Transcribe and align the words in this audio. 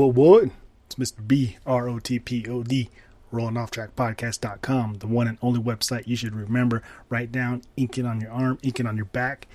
What, 0.00 0.14
what? 0.14 0.44
It's 0.86 0.94
Mr. 0.94 1.28
B, 1.28 1.58
R 1.66 1.86
O 1.86 1.98
T 1.98 2.18
P 2.18 2.46
O 2.48 2.62
D, 2.62 2.88
rolling 3.30 3.58
off 3.58 3.70
track 3.70 3.94
podcast.com, 3.96 4.94
the 4.94 5.06
one 5.06 5.28
and 5.28 5.36
only 5.42 5.60
website 5.60 6.06
you 6.06 6.16
should 6.16 6.34
remember. 6.34 6.82
Write 7.10 7.30
down, 7.30 7.60
ink 7.76 7.98
it 7.98 8.06
on 8.06 8.18
your 8.18 8.30
arm, 8.30 8.58
ink 8.62 8.80
it 8.80 8.86
on 8.86 8.96
your 8.96 9.04
back, 9.04 9.46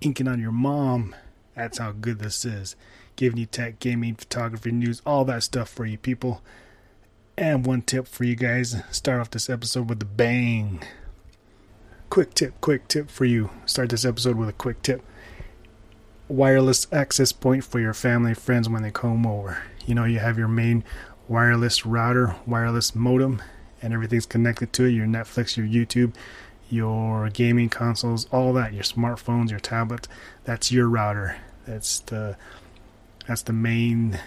ink 0.00 0.18
it 0.18 0.26
on 0.26 0.40
your 0.40 0.52
mom. 0.52 1.14
That's 1.54 1.76
how 1.76 1.92
good 1.92 2.18
this 2.18 2.46
is. 2.46 2.76
Giving 3.16 3.38
you 3.38 3.44
tech, 3.44 3.78
gaming, 3.78 4.14
photography, 4.14 4.72
news, 4.72 5.02
all 5.04 5.26
that 5.26 5.42
stuff 5.42 5.68
for 5.68 5.84
you 5.84 5.98
people. 5.98 6.40
And 7.36 7.66
one 7.66 7.82
tip 7.82 8.08
for 8.08 8.24
you 8.24 8.36
guys 8.36 8.82
start 8.90 9.20
off 9.20 9.30
this 9.30 9.50
episode 9.50 9.90
with 9.90 10.00
a 10.00 10.06
bang. 10.06 10.82
Quick 12.08 12.32
tip, 12.32 12.58
quick 12.62 12.88
tip 12.88 13.10
for 13.10 13.26
you. 13.26 13.50
Start 13.66 13.90
this 13.90 14.06
episode 14.06 14.36
with 14.36 14.48
a 14.48 14.54
quick 14.54 14.80
tip 14.80 15.04
wireless 16.30 16.86
access 16.92 17.32
point 17.32 17.64
for 17.64 17.80
your 17.80 17.92
family 17.92 18.34
friends 18.34 18.68
when 18.68 18.82
they 18.82 18.90
come 18.90 19.26
over. 19.26 19.62
You 19.86 19.94
know, 19.94 20.04
you 20.04 20.18
have 20.18 20.38
your 20.38 20.48
main 20.48 20.84
wireless 21.28 21.86
router, 21.86 22.36
wireless 22.46 22.94
modem, 22.94 23.42
and 23.82 23.92
everything's 23.92 24.26
connected 24.26 24.72
to 24.74 24.84
it 24.84 24.90
your 24.90 25.06
Netflix, 25.06 25.56
your 25.56 25.66
YouTube, 25.66 26.14
your 26.68 27.28
gaming 27.30 27.68
consoles, 27.68 28.26
all 28.32 28.52
that, 28.52 28.72
your 28.72 28.82
smartphones, 28.82 29.50
your 29.50 29.60
tablets. 29.60 30.08
That's 30.44 30.70
your 30.70 30.88
router. 30.88 31.36
That's 31.66 32.00
the 32.00 32.36
that's 33.26 33.42
the 33.42 33.52
main 33.52 34.18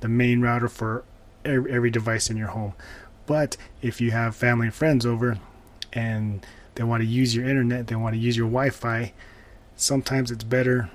the 0.00 0.08
main 0.08 0.40
router 0.40 0.68
for 0.68 1.04
every, 1.44 1.72
every 1.72 1.90
device 1.90 2.30
in 2.30 2.36
your 2.36 2.48
home. 2.48 2.74
But 3.26 3.56
if 3.80 4.00
you 4.00 4.10
have 4.10 4.36
family 4.36 4.66
and 4.66 4.74
friends 4.74 5.06
over 5.06 5.38
and 5.92 6.44
they 6.74 6.84
want 6.84 7.02
to 7.02 7.08
use 7.08 7.34
your 7.34 7.48
internet, 7.48 7.86
they 7.86 7.94
want 7.96 8.14
to 8.14 8.20
use 8.20 8.36
your 8.36 8.48
Wi-Fi, 8.48 9.12
sometimes 9.76 10.30
it's 10.30 10.44
better 10.44 10.90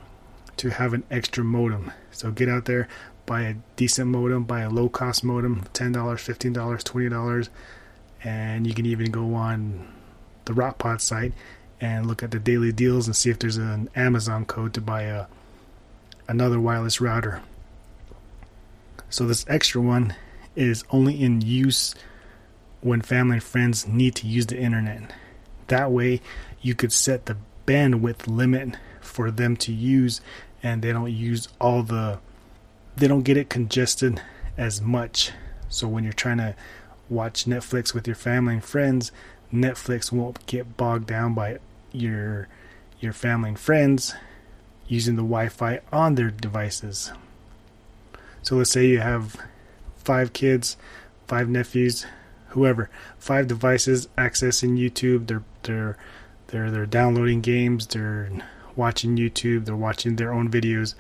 to 0.58 0.70
have 0.70 0.94
an 0.94 1.04
extra 1.10 1.44
modem. 1.44 1.92
So 2.12 2.32
get 2.32 2.50
out 2.50 2.66
there, 2.66 2.88
buy 3.30 3.44
a 3.44 3.54
decent 3.76 4.08
modem, 4.08 4.44
buy 4.44 4.62
a 4.62 4.72
low 4.72 4.90
cost 4.90 5.24
modem, 5.24 5.64
$10, 5.76 5.94
$15, 5.94 6.52
$20, 6.52 7.50
and 8.24 8.66
you 8.66 8.74
can 8.74 8.88
even 8.88 9.12
go 9.12 9.36
on 9.36 9.88
the 10.46 10.54
Rotpod 10.54 11.00
site 11.00 11.34
and 11.80 12.08
look 12.08 12.24
at 12.24 12.32
the 12.32 12.40
daily 12.40 12.72
deals 12.72 13.06
and 13.06 13.16
see 13.16 13.30
if 13.30 13.38
there's 13.38 13.58
an 13.58 13.88
Amazon 13.96 14.46
code 14.46 14.74
to 14.74 14.82
buy 14.82 15.04
a 15.04 15.28
another 16.28 16.60
wireless 16.60 17.00
router. 17.00 17.44
So 19.12 19.28
this 19.28 19.46
extra 19.48 19.80
one 19.80 20.16
is 20.56 20.84
only 20.90 21.22
in 21.22 21.42
use 21.42 21.94
when 22.82 23.02
family 23.04 23.36
and 23.36 23.44
friends 23.44 23.88
need 23.88 24.16
to 24.16 24.28
use 24.28 24.48
the 24.48 24.58
internet. 24.58 25.14
That 25.68 25.92
way 25.92 26.22
you 26.64 26.74
could 26.74 26.92
set 26.92 27.28
the 27.28 27.38
bandwidth 27.68 28.26
limit 28.26 28.76
for 29.02 29.30
them 29.30 29.56
to 29.58 29.72
use 29.72 30.20
and 30.64 30.82
they 30.82 30.92
don't 30.92 31.12
use 31.12 31.48
all 31.62 31.84
the 31.84 32.20
they 33.00 33.08
don't 33.08 33.24
get 33.24 33.38
it 33.38 33.50
congested 33.50 34.22
as 34.58 34.82
much. 34.82 35.32
So 35.70 35.88
when 35.88 36.04
you're 36.04 36.14
trying 36.14 36.38
to 36.38 36.56
watch 37.10 37.46
Netflix 37.46 37.94
with 37.94 38.08
your 38.08 38.16
family 38.16 38.56
and 38.56 38.64
friends, 38.64 39.12
Netflix 39.54 40.12
won't 40.12 40.46
get 40.46 40.78
bogged 40.78 41.08
down 41.08 41.34
by 41.34 41.60
your 41.92 42.48
your 43.00 43.14
family 43.14 43.50
and 43.50 43.60
friends 43.60 44.14
using 44.88 45.16
the 45.16 45.22
Wi-Fi 45.22 45.80
on 45.92 46.16
their 46.16 46.30
devices. 46.30 47.14
So 48.42 48.58
let's 48.58 48.72
say 48.72 48.88
you 48.88 49.00
have 49.00 49.38
five 49.96 50.34
kids, 50.34 50.76
five 51.28 51.48
nephews, 51.48 52.06
whoever, 52.50 52.90
five 53.18 53.48
devices 53.48 54.08
accessing 54.18 54.78
YouTube. 54.78 55.28
They're 55.28 55.44
they're 55.64 55.98
they're 56.48 56.70
they're 56.70 56.86
downloading 56.86 57.42
games. 57.42 57.88
They're 57.88 58.30
watching 58.76 59.18
YouTube, 59.18 59.66
they're 59.66 59.76
watching 59.76 60.16
their 60.16 60.34
own 60.34 60.50
videos, 60.50 60.96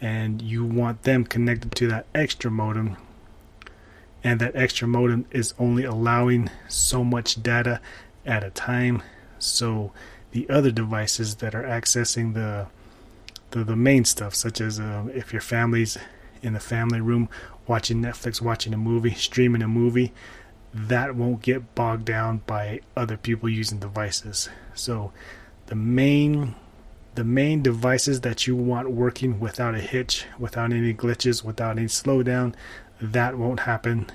and 0.00 0.40
you 0.40 0.64
want 0.64 1.02
them 1.02 1.24
connected 1.24 1.72
to 1.76 1.86
that 1.88 2.06
extra 2.14 2.50
modem. 2.50 2.96
And 4.22 4.40
that 4.40 4.56
extra 4.56 4.86
modem 4.86 5.26
is 5.30 5.54
only 5.58 5.84
allowing 5.84 6.50
so 6.68 7.02
much 7.04 7.42
data 7.42 7.80
at 8.26 8.44
a 8.44 8.50
time. 8.50 9.02
So 9.38 9.92
the 10.32 10.48
other 10.48 10.70
devices 10.70 11.36
that 11.36 11.54
are 11.54 11.64
accessing 11.64 12.34
the 12.34 12.66
the, 13.50 13.64
the 13.64 13.76
main 13.76 14.04
stuff, 14.04 14.34
such 14.34 14.60
as 14.60 14.78
uh, 14.78 15.06
if 15.12 15.32
your 15.32 15.42
family's 15.42 15.98
in 16.40 16.52
the 16.52 16.60
family 16.60 17.00
room 17.00 17.28
watching 17.66 18.00
Netflix, 18.00 18.40
watching 18.40 18.72
a 18.72 18.76
movie, 18.76 19.14
streaming 19.14 19.62
a 19.62 19.68
movie, 19.68 20.12
that 20.72 21.16
won't 21.16 21.42
get 21.42 21.74
bogged 21.74 22.04
down 22.04 22.42
by 22.46 22.80
other 22.96 23.16
people 23.16 23.48
using 23.48 23.78
devices. 23.78 24.48
So 24.74 25.12
the 25.66 25.74
main 25.74 26.54
the 27.20 27.24
main 27.24 27.60
devices 27.60 28.22
that 28.22 28.46
you 28.46 28.56
want 28.56 28.90
working 28.90 29.38
without 29.38 29.74
a 29.74 29.78
hitch, 29.78 30.24
without 30.38 30.72
any 30.72 30.94
glitches, 30.94 31.44
without 31.44 31.76
any 31.76 31.86
slowdown, 31.86 32.54
that 32.98 33.36
won't 33.36 33.60
happen 33.60 34.06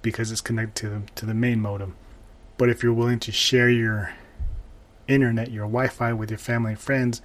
because 0.00 0.32
it's 0.32 0.40
connected 0.40 0.74
to 0.74 0.88
the, 0.88 1.02
to 1.14 1.26
the 1.26 1.34
main 1.34 1.60
modem. 1.60 1.94
But 2.56 2.70
if 2.70 2.82
you're 2.82 2.94
willing 2.94 3.18
to 3.20 3.30
share 3.30 3.68
your 3.68 4.14
internet, 5.06 5.50
your 5.50 5.66
Wi-Fi 5.66 6.14
with 6.14 6.30
your 6.30 6.38
family 6.38 6.70
and 6.70 6.80
friends, 6.80 7.20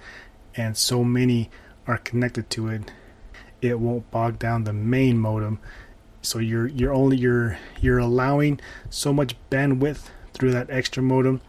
and 0.54 0.76
so 0.76 1.02
many 1.02 1.48
are 1.86 1.96
connected 1.96 2.50
to 2.50 2.68
it, 2.68 2.92
it 3.62 3.80
won't 3.80 4.10
bog 4.10 4.38
down 4.38 4.64
the 4.64 4.74
main 4.74 5.16
modem. 5.16 5.60
So 6.20 6.40
you're 6.40 6.66
you're 6.66 6.92
only 6.92 7.16
you're 7.16 7.56
you're 7.80 8.00
allowing 8.00 8.60
so 8.90 9.14
much 9.14 9.34
bandwidth 9.50 10.10
through 10.34 10.52
that 10.52 10.68
extra 10.68 11.02
modem 11.02 11.40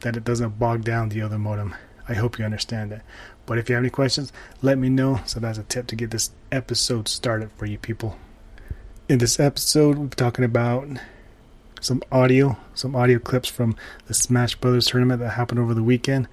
that 0.00 0.16
it 0.16 0.24
doesn't 0.24 0.58
bog 0.58 0.82
down 0.82 1.10
the 1.10 1.22
other 1.22 1.38
modem. 1.38 1.76
I 2.08 2.14
hope 2.14 2.38
you 2.38 2.44
understand 2.44 2.92
that. 2.92 3.02
But 3.46 3.58
if 3.58 3.68
you 3.68 3.74
have 3.74 3.82
any 3.82 3.90
questions, 3.90 4.32
let 4.62 4.78
me 4.78 4.88
know. 4.88 5.20
So 5.26 5.40
that's 5.40 5.58
a 5.58 5.64
tip 5.64 5.86
to 5.88 5.96
get 5.96 6.10
this 6.10 6.30
episode 6.52 7.08
started 7.08 7.50
for 7.56 7.66
you 7.66 7.78
people. 7.78 8.16
In 9.08 9.18
this 9.18 9.40
episode, 9.40 9.98
we're 9.98 10.08
talking 10.08 10.44
about 10.44 10.86
some 11.80 12.02
audio, 12.12 12.56
some 12.74 12.94
audio 12.94 13.18
clips 13.18 13.48
from 13.48 13.74
the 14.06 14.14
Smash 14.14 14.54
Brothers 14.54 14.86
tournament 14.86 15.20
that 15.20 15.30
happened 15.30 15.58
over 15.58 15.74
the 15.74 15.82
weekend. 15.82 16.28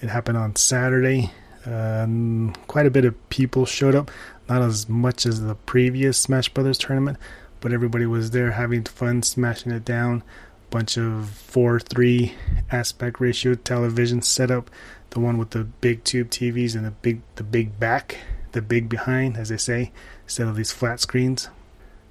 It 0.00 0.08
happened 0.08 0.38
on 0.38 0.56
Saturday. 0.56 1.30
Um, 1.66 2.54
quite 2.66 2.86
a 2.86 2.90
bit 2.90 3.04
of 3.04 3.28
people 3.28 3.66
showed 3.66 3.94
up, 3.94 4.10
not 4.48 4.62
as 4.62 4.88
much 4.88 5.26
as 5.26 5.42
the 5.42 5.54
previous 5.54 6.18
Smash 6.18 6.48
Brothers 6.48 6.78
tournament, 6.78 7.18
but 7.60 7.72
everybody 7.72 8.06
was 8.06 8.30
there 8.30 8.52
having 8.52 8.84
fun, 8.84 9.22
smashing 9.22 9.72
it 9.72 9.84
down. 9.84 10.22
Bunch 10.70 10.96
of 10.96 11.28
4 11.28 11.80
3 11.80 12.34
aspect 12.70 13.20
ratio 13.20 13.54
television 13.54 14.22
setup 14.22 14.70
the 15.12 15.20
one 15.20 15.38
with 15.38 15.50
the 15.50 15.64
big 15.64 16.04
tube 16.04 16.30
TVs 16.30 16.74
and 16.74 16.84
the 16.84 16.90
big 16.90 17.20
the 17.36 17.44
big 17.44 17.78
back, 17.78 18.18
the 18.52 18.62
big 18.62 18.88
behind, 18.88 19.36
as 19.36 19.50
they 19.50 19.56
say, 19.56 19.92
instead 20.24 20.48
of 20.48 20.56
these 20.56 20.72
flat 20.72 21.00
screens. 21.00 21.48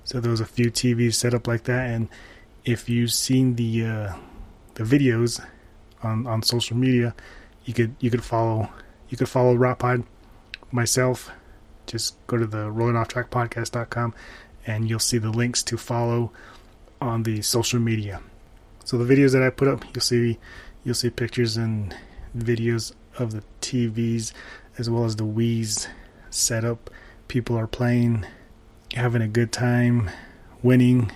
So 0.03 0.19
there 0.19 0.31
was 0.31 0.41
a 0.41 0.45
few 0.45 0.71
TVs 0.71 1.15
set 1.15 1.33
up 1.33 1.47
like 1.47 1.63
that, 1.63 1.89
and 1.89 2.09
if 2.63 2.89
you've 2.89 3.11
seen 3.11 3.55
the 3.55 3.85
uh, 3.85 4.13
the 4.75 4.83
videos 4.83 5.43
on 6.03 6.27
on 6.27 6.43
social 6.43 6.77
media, 6.77 7.15
you 7.65 7.73
could 7.73 7.95
you 7.99 8.11
could 8.11 8.23
follow 8.23 8.69
you 9.09 9.17
could 9.17 9.29
follow 9.29 9.55
Rotpod, 9.55 10.05
myself. 10.71 11.31
Just 11.87 12.15
go 12.27 12.37
to 12.37 12.45
the 12.45 12.69
Rolling 12.69 12.95
Off 12.95 13.07
Track 13.07 13.31
Podcast.com, 13.31 14.13
and 14.67 14.89
you'll 14.89 14.99
see 14.99 15.17
the 15.17 15.31
links 15.31 15.63
to 15.63 15.77
follow 15.77 16.31
on 17.01 17.23
the 17.23 17.41
social 17.41 17.79
media. 17.79 18.21
So 18.85 18.97
the 18.97 19.11
videos 19.11 19.33
that 19.33 19.41
I 19.41 19.49
put 19.49 19.67
up, 19.67 19.83
you'll 19.85 20.01
see 20.01 20.37
you'll 20.83 20.95
see 20.95 21.09
pictures 21.09 21.57
and 21.57 21.95
videos 22.37 22.93
of 23.17 23.31
the 23.31 23.43
TVs 23.61 24.31
as 24.77 24.89
well 24.89 25.05
as 25.05 25.15
the 25.15 25.23
Wii's 25.25 25.87
setup. 26.29 26.89
People 27.27 27.57
are 27.57 27.67
playing, 27.67 28.25
having 28.93 29.21
a 29.21 29.27
good 29.27 29.51
time, 29.51 30.09
winning, 30.63 31.11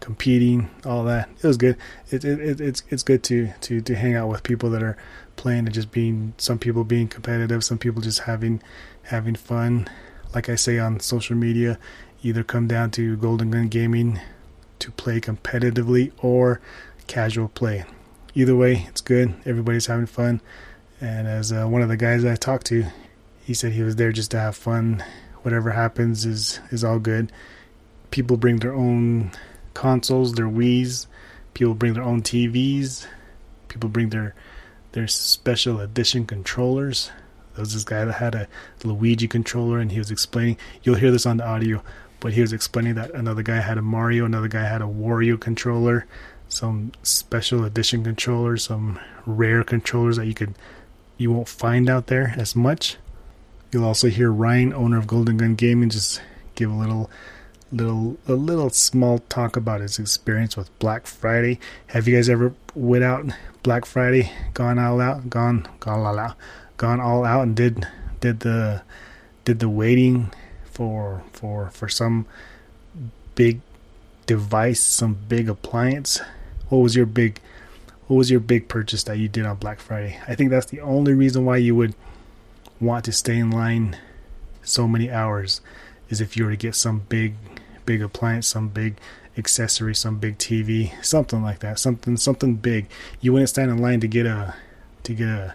competing, 0.00 0.70
all 0.84 1.04
that. 1.04 1.28
It 1.42 1.46
was 1.46 1.56
good. 1.56 1.76
It, 2.10 2.24
it, 2.24 2.40
it, 2.40 2.60
it's 2.60 2.82
it's 2.90 3.02
good 3.02 3.22
to, 3.24 3.52
to 3.62 3.80
to 3.80 3.94
hang 3.94 4.14
out 4.14 4.28
with 4.28 4.42
people 4.42 4.70
that 4.70 4.82
are 4.82 4.96
playing 5.36 5.66
and 5.66 5.72
just 5.72 5.90
being 5.90 6.34
some 6.38 6.58
people 6.58 6.84
being 6.84 7.08
competitive, 7.08 7.64
some 7.64 7.78
people 7.78 8.02
just 8.02 8.20
having 8.20 8.62
having 9.04 9.34
fun. 9.34 9.88
Like 10.34 10.48
I 10.48 10.54
say 10.54 10.78
on 10.78 11.00
social 11.00 11.36
media, 11.36 11.78
either 12.22 12.42
come 12.42 12.66
down 12.66 12.90
to 12.92 13.16
Golden 13.16 13.50
Gun 13.50 13.68
Gaming 13.68 14.20
to 14.78 14.90
play 14.90 15.20
competitively 15.20 16.12
or 16.18 16.60
casual 17.06 17.48
play 17.48 17.84
either 18.34 18.56
way, 18.56 18.86
it's 18.88 19.00
good. 19.00 19.34
Everybody's 19.44 19.86
having 19.86 20.06
fun. 20.06 20.40
And 21.00 21.26
as 21.26 21.52
uh, 21.52 21.66
one 21.66 21.82
of 21.82 21.88
the 21.88 21.96
guys 21.96 22.24
I 22.24 22.36
talked 22.36 22.66
to, 22.66 22.86
he 23.44 23.54
said 23.54 23.72
he 23.72 23.82
was 23.82 23.96
there 23.96 24.12
just 24.12 24.30
to 24.32 24.38
have 24.38 24.56
fun. 24.56 25.04
Whatever 25.42 25.70
happens 25.70 26.24
is 26.24 26.60
is 26.70 26.84
all 26.84 26.98
good. 26.98 27.32
People 28.10 28.36
bring 28.36 28.58
their 28.58 28.74
own 28.74 29.32
consoles, 29.74 30.34
their 30.34 30.46
Wii's. 30.46 31.06
People 31.54 31.74
bring 31.74 31.94
their 31.94 32.04
own 32.04 32.22
TVs. 32.22 33.06
People 33.68 33.88
bring 33.88 34.10
their 34.10 34.34
their 34.92 35.08
special 35.08 35.80
edition 35.80 36.26
controllers. 36.26 37.10
There 37.54 37.62
was 37.62 37.74
this 37.74 37.84
guy 37.84 38.04
that 38.04 38.12
had 38.12 38.34
a 38.34 38.48
Luigi 38.84 39.26
controller, 39.28 39.78
and 39.78 39.90
he 39.90 39.98
was 39.98 40.10
explaining. 40.10 40.56
You'll 40.82 40.94
hear 40.94 41.10
this 41.10 41.26
on 41.26 41.38
the 41.38 41.46
audio, 41.46 41.82
but 42.20 42.32
he 42.32 42.40
was 42.40 42.52
explaining 42.52 42.94
that 42.94 43.10
another 43.12 43.42
guy 43.42 43.56
had 43.60 43.76
a 43.76 43.82
Mario, 43.82 44.24
another 44.24 44.48
guy 44.48 44.64
had 44.64 44.80
a 44.80 44.86
Wario 44.86 45.38
controller 45.38 46.06
some 46.52 46.92
special 47.02 47.64
edition 47.64 48.04
controllers, 48.04 48.64
some 48.64 49.00
rare 49.24 49.64
controllers 49.64 50.16
that 50.16 50.26
you 50.26 50.34
could 50.34 50.54
you 51.16 51.32
won't 51.32 51.48
find 51.48 51.88
out 51.88 52.08
there 52.08 52.34
as 52.36 52.54
much. 52.54 52.96
You'll 53.70 53.84
also 53.84 54.08
hear 54.08 54.30
Ryan, 54.30 54.74
owner 54.74 54.98
of 54.98 55.06
Golden 55.06 55.38
Gun 55.38 55.54
Gaming, 55.54 55.88
just 55.88 56.20
give 56.54 56.70
a 56.70 56.74
little 56.74 57.10
little 57.72 58.18
a 58.28 58.34
little 58.34 58.68
small 58.68 59.20
talk 59.30 59.56
about 59.56 59.80
his 59.80 59.98
experience 59.98 60.56
with 60.56 60.76
Black 60.78 61.06
Friday. 61.06 61.58
Have 61.88 62.06
you 62.06 62.14
guys 62.14 62.28
ever 62.28 62.54
went 62.74 63.02
out 63.02 63.24
Black 63.62 63.86
Friday, 63.86 64.30
gone 64.52 64.78
all 64.78 65.00
out, 65.00 65.30
gone 65.30 65.66
gone 65.80 66.00
all 66.00 66.18
out, 66.18 66.36
gone 66.76 67.00
all 67.00 67.24
out, 67.24 67.42
and 67.44 67.56
did 67.56 67.88
did 68.20 68.40
the 68.40 68.82
did 69.46 69.58
the 69.58 69.70
waiting 69.70 70.32
for 70.64 71.22
for 71.32 71.70
for 71.70 71.88
some 71.88 72.26
big 73.34 73.60
device, 74.26 74.80
some 74.80 75.16
big 75.28 75.48
appliance? 75.48 76.20
What 76.72 76.78
was 76.78 76.96
your 76.96 77.04
big 77.04 77.38
what 78.06 78.16
was 78.16 78.30
your 78.30 78.40
big 78.40 78.66
purchase 78.66 79.02
that 79.02 79.18
you 79.18 79.28
did 79.28 79.44
on 79.44 79.56
Black 79.56 79.78
Friday? 79.78 80.18
I 80.26 80.34
think 80.34 80.48
that's 80.48 80.64
the 80.64 80.80
only 80.80 81.12
reason 81.12 81.44
why 81.44 81.58
you 81.58 81.76
would 81.76 81.94
want 82.80 83.04
to 83.04 83.12
stay 83.12 83.36
in 83.36 83.50
line 83.50 83.98
so 84.62 84.88
many 84.88 85.10
hours 85.10 85.60
is 86.08 86.22
if 86.22 86.34
you 86.34 86.46
were 86.46 86.50
to 86.50 86.56
get 86.56 86.74
some 86.74 87.00
big 87.10 87.34
big 87.84 88.00
appliance, 88.00 88.46
some 88.46 88.70
big 88.70 88.96
accessory, 89.36 89.94
some 89.94 90.18
big 90.18 90.38
TV, 90.38 90.92
something 91.04 91.42
like 91.42 91.58
that, 91.58 91.78
something 91.78 92.16
something 92.16 92.54
big. 92.54 92.86
You 93.20 93.34
wouldn't 93.34 93.50
stand 93.50 93.70
in 93.70 93.76
line 93.76 94.00
to 94.00 94.08
get 94.08 94.24
a 94.24 94.54
to 95.02 95.12
get 95.12 95.28
a 95.28 95.54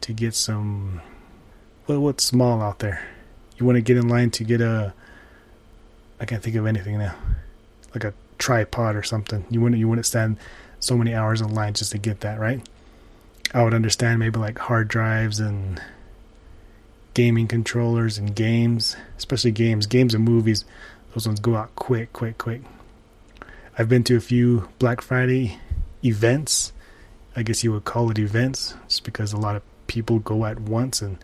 to 0.00 0.12
get 0.12 0.34
some 0.34 1.00
what 1.86 2.00
what's 2.00 2.24
small 2.24 2.60
out 2.60 2.80
there. 2.80 3.06
You 3.56 3.66
want 3.66 3.76
to 3.76 3.82
get 3.82 3.96
in 3.96 4.08
line 4.08 4.32
to 4.32 4.42
get 4.42 4.60
a 4.60 4.94
I 6.18 6.24
can't 6.24 6.42
think 6.42 6.56
of 6.56 6.66
anything 6.66 6.98
now. 6.98 7.14
Like 7.94 8.02
a 8.02 8.14
tripod 8.44 8.94
or 8.94 9.02
something. 9.02 9.42
You 9.48 9.62
wouldn't 9.62 9.78
you 9.78 9.88
wouldn't 9.88 10.04
stand 10.04 10.36
so 10.78 10.98
many 10.98 11.14
hours 11.14 11.40
in 11.40 11.54
line 11.54 11.72
just 11.72 11.92
to 11.92 11.98
get 11.98 12.20
that, 12.20 12.38
right? 12.38 12.60
I 13.54 13.64
would 13.64 13.72
understand 13.72 14.18
maybe 14.18 14.38
like 14.38 14.58
hard 14.58 14.86
drives 14.86 15.40
and 15.40 15.80
gaming 17.14 17.48
controllers 17.48 18.18
and 18.18 18.36
games, 18.36 18.96
especially 19.16 19.50
games, 19.50 19.86
games 19.86 20.12
and 20.12 20.22
movies. 20.22 20.66
Those 21.14 21.26
ones 21.26 21.40
go 21.40 21.56
out 21.56 21.74
quick, 21.74 22.12
quick, 22.12 22.36
quick. 22.36 22.60
I've 23.78 23.88
been 23.88 24.04
to 24.04 24.16
a 24.16 24.20
few 24.20 24.68
Black 24.78 25.00
Friday 25.00 25.58
events. 26.04 26.74
I 27.34 27.44
guess 27.44 27.64
you 27.64 27.72
would 27.72 27.84
call 27.84 28.10
it 28.10 28.18
events, 28.18 28.74
just 28.88 29.04
because 29.04 29.32
a 29.32 29.38
lot 29.38 29.56
of 29.56 29.62
people 29.86 30.18
go 30.18 30.44
at 30.44 30.60
once 30.60 31.00
and 31.00 31.16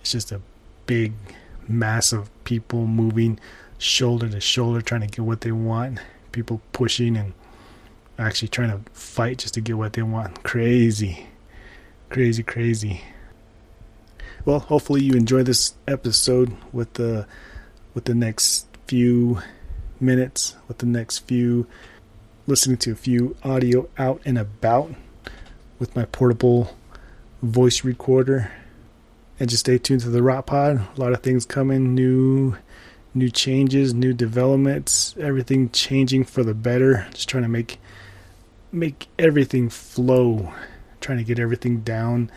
it's 0.00 0.12
just 0.12 0.32
a 0.32 0.40
big 0.86 1.12
mass 1.68 2.14
of 2.14 2.30
people 2.44 2.86
moving 2.86 3.38
shoulder 3.76 4.30
to 4.30 4.40
shoulder 4.40 4.80
trying 4.80 5.02
to 5.02 5.06
get 5.06 5.20
what 5.20 5.42
they 5.42 5.52
want. 5.52 5.98
People 6.32 6.60
pushing 6.72 7.16
and 7.16 7.32
actually 8.18 8.48
trying 8.48 8.70
to 8.70 8.90
fight 8.92 9.38
just 9.38 9.54
to 9.54 9.60
get 9.60 9.76
what 9.76 9.92
they 9.92 10.02
want. 10.02 10.42
Crazy. 10.42 11.26
Crazy, 12.08 12.42
crazy. 12.42 13.02
Well, 14.44 14.58
hopefully 14.58 15.02
you 15.02 15.14
enjoy 15.14 15.44
this 15.44 15.74
episode 15.86 16.56
with 16.72 16.94
the 16.94 17.26
with 17.94 18.06
the 18.06 18.14
next 18.14 18.66
few 18.86 19.40
minutes, 20.00 20.56
with 20.68 20.78
the 20.78 20.86
next 20.86 21.20
few 21.20 21.66
listening 22.46 22.76
to 22.76 22.92
a 22.92 22.96
few 22.96 23.36
audio 23.44 23.88
out 23.98 24.20
and 24.24 24.36
about 24.36 24.92
with 25.78 25.94
my 25.94 26.04
portable 26.06 26.76
voice 27.40 27.84
recorder. 27.84 28.50
And 29.38 29.48
just 29.48 29.60
stay 29.60 29.78
tuned 29.78 30.02
to 30.02 30.10
the 30.10 30.22
Rot 30.22 30.46
Pod. 30.46 30.86
A 30.96 31.00
lot 31.00 31.12
of 31.12 31.22
things 31.22 31.46
coming, 31.46 31.94
new 31.94 32.56
new 33.14 33.30
changes, 33.30 33.92
new 33.92 34.12
developments, 34.12 35.14
everything 35.18 35.70
changing 35.70 36.24
for 36.24 36.42
the 36.42 36.54
better. 36.54 37.06
Just 37.12 37.28
trying 37.28 37.42
to 37.42 37.48
make 37.48 37.78
make 38.70 39.08
everything 39.18 39.68
flow, 39.68 40.52
trying 41.00 41.18
to 41.18 41.24
get 41.24 41.38
everything 41.38 41.80
down 41.80 42.30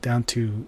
down 0.00 0.22
to 0.24 0.66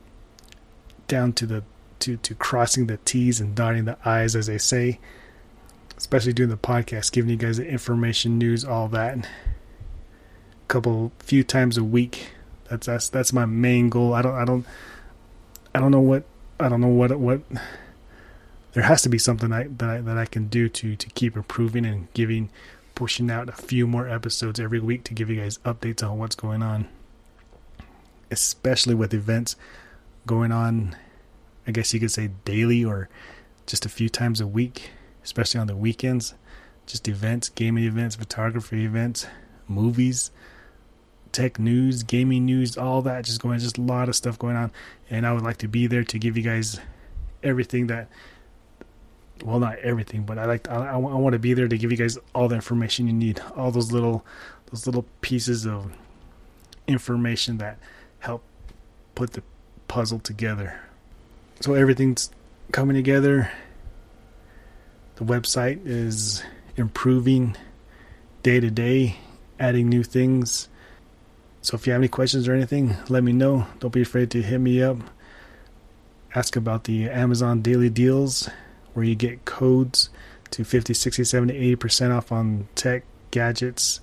down 1.09 1.33
to 1.35 1.47
the 1.47 1.63
to 2.01 2.17
to 2.19 2.35
crossing 2.35 2.87
the 2.87 2.99
T's 2.99 3.41
and 3.41 3.55
dotting 3.55 3.85
the 3.85 3.97
I's 4.05 4.35
as 4.37 4.47
they 4.47 4.59
say. 4.59 4.99
Especially 5.97 6.33
doing 6.33 6.51
the 6.51 6.57
podcast, 6.57 7.13
giving 7.13 7.31
you 7.31 7.37
guys 7.37 7.59
the 7.59 7.67
information, 7.67 8.37
news, 8.39 8.65
all 8.65 8.89
that. 8.89 9.19
A 9.19 9.23
couple 10.67 11.13
few 11.21 11.45
times 11.45 11.79
a 11.79 11.85
week. 11.85 12.33
That's 12.69 12.87
that's 12.87 13.09
that's 13.09 13.33
my 13.33 13.45
main 13.45 13.89
goal. 13.89 14.13
I 14.13 14.23
don't 14.23 14.35
I 14.35 14.45
don't 14.45 14.67
I 15.75 15.81
don't 15.81 15.93
know 15.93 16.01
what 16.01 16.25
I 16.59 16.69
don't 16.69 16.81
know 16.81 16.89
what 16.89 17.17
what 17.19 17.43
there 18.73 18.85
has 18.85 19.03
to 19.03 19.09
be 19.09 19.19
something 19.19 19.53
I, 19.53 19.65
that 19.65 19.89
I, 19.89 20.01
that 20.01 20.19
I 20.19 20.27
can 20.27 20.49
do 20.49 20.69
to 20.69 20.97
to 20.97 21.11
keep 21.11 21.37
improving 21.37 21.85
and 21.85 22.13
giving 22.15 22.51
pushing 22.95 23.31
out 23.31 23.49
a 23.49 23.53
few 23.53 23.87
more 23.87 24.09
episodes 24.09 24.61
every 24.61 24.81
week 24.81 25.05
to 25.05 25.15
give 25.15 25.31
you 25.31 25.41
guys 25.41 25.59
updates 25.59 26.09
on 26.09 26.19
what's 26.19 26.35
going 26.35 26.63
on. 26.63 26.89
Especially 28.31 28.95
with 28.95 29.13
events 29.13 29.57
going 30.27 30.53
on 30.53 30.97
I 31.67 31.71
guess 31.71 31.93
you 31.95 32.01
could 32.01 32.11
say 32.11 32.31
daily 32.45 32.85
or 32.85 33.09
just 33.67 33.85
a 33.87 33.89
few 33.89 34.09
times 34.09 34.41
a 34.41 34.47
week 34.47 34.91
especially 35.25 35.61
on 35.61 35.67
the 35.67 35.77
weekends. 35.77 36.35
Just 36.87 37.07
events 37.09 37.49
gaming 37.49 37.85
events 37.85 38.17
photography 38.17 38.85
events 38.85 39.27
movies 39.69 40.31
tech 41.31 41.59
news 41.59 42.03
gaming 42.03 42.45
news 42.45 42.77
all 42.77 43.01
that 43.01 43.25
just 43.25 43.41
going 43.41 43.59
just 43.59 43.79
a 43.79 43.81
lot 43.81 44.09
of 44.09 44.17
stuff 44.17 44.39
going 44.39 44.57
on. 44.57 44.71
And 45.11 45.27
I 45.27 45.33
would 45.33 45.43
like 45.43 45.59
to 45.59 45.69
be 45.69 45.87
there 45.87 46.05
to 46.05 46.19
give 46.19 46.37
you 46.37 46.43
guys 46.43 46.81
everything 47.43 47.87
that 47.89 48.09
well 49.43 49.59
not 49.59 49.79
everything 49.81 50.23
but 50.23 50.39
i 50.39 50.45
like 50.45 50.69
I, 50.69 50.93
I, 50.93 50.97
want 50.97 51.33
to 51.33 51.39
be 51.39 51.53
there 51.55 51.69
to 51.69 51.77
give 51.77 51.91
you 51.91 51.97
guys 51.97 52.17
all 52.35 52.49
the 52.49 52.55
information 52.55 53.07
you 53.07 53.13
need 53.13 53.41
all 53.57 53.71
those 53.71 53.93
little 53.93 54.25
those 54.71 54.87
little 54.87 55.05
pieces 55.21 55.67
of 55.67 55.93
information 56.87 57.59
that 57.59 57.79
help 58.21 58.43
put 59.15 59.33
the 59.33 59.43
puzzle 59.89 60.19
together. 60.19 60.81
So 61.61 61.75
everything's 61.75 62.31
coming 62.73 62.97
together. 62.97 63.51
The 65.17 65.25
website 65.25 65.81
is 65.85 66.43
improving 66.77 67.57
day 68.43 68.61
to 68.61 68.71
day 68.71 69.17
adding 69.61 69.89
new 69.89 70.03
things. 70.03 70.69
So 71.61 71.77
if 71.77 71.87
you 71.87 71.93
have 71.93 72.01
any 72.01 72.09
questions 72.09 72.49
or 72.49 72.55
anything 72.55 72.97
let 73.09 73.23
me 73.23 73.33
know. 73.33 73.67
Don't 73.79 73.93
be 73.93 74.03
afraid 74.03 74.31
to 74.33 74.43
hit 74.43 74.59
me 74.59 74.83
up. 74.83 74.97
Ask 76.35 76.57
about 76.57 76.85
the 76.85 77.09
amazon 77.11 77.61
daily 77.61 77.91
deals 77.91 78.49
where 78.95 79.05
you 79.05 79.15
get 79.15 79.45
codes 79.45 80.11
to 80.51 80.65
50, 80.65 80.95
60, 80.95 81.25
70, 81.25 81.77
80% 81.77 82.17
off 82.17 82.31
on 82.31 82.69
tech, 82.75 83.05
gadgets, 83.31 84.01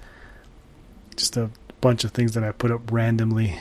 just 1.15 1.37
a 1.37 1.49
bunch 1.81 2.03
of 2.03 2.11
things 2.11 2.33
that 2.33 2.43
I 2.43 2.51
put 2.51 2.71
up 2.71 2.91
randomly, 2.91 3.57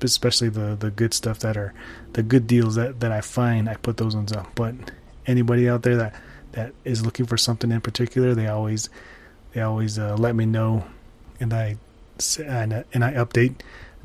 especially 0.00 0.48
the, 0.48 0.76
the 0.78 0.90
good 0.90 1.14
stuff 1.14 1.38
that 1.40 1.56
are 1.56 1.72
the 2.12 2.22
good 2.22 2.46
deals 2.46 2.74
that, 2.74 3.00
that 3.00 3.12
I 3.12 3.20
find, 3.20 3.68
I 3.68 3.74
put 3.74 3.96
those 3.96 4.14
ones 4.14 4.32
up. 4.32 4.54
But 4.54 4.74
anybody 5.26 5.68
out 5.68 5.82
there 5.82 5.96
that, 5.96 6.14
that 6.52 6.74
is 6.84 7.04
looking 7.04 7.26
for 7.26 7.36
something 7.36 7.70
in 7.70 7.80
particular, 7.80 8.34
they 8.34 8.46
always, 8.46 8.88
they 9.52 9.62
always 9.62 9.98
uh, 9.98 10.16
let 10.16 10.34
me 10.34 10.46
know 10.46 10.84
and 11.40 11.52
I, 11.54 11.76
and, 12.38 12.84
and 12.92 13.04
I 13.04 13.12
update, 13.14 13.60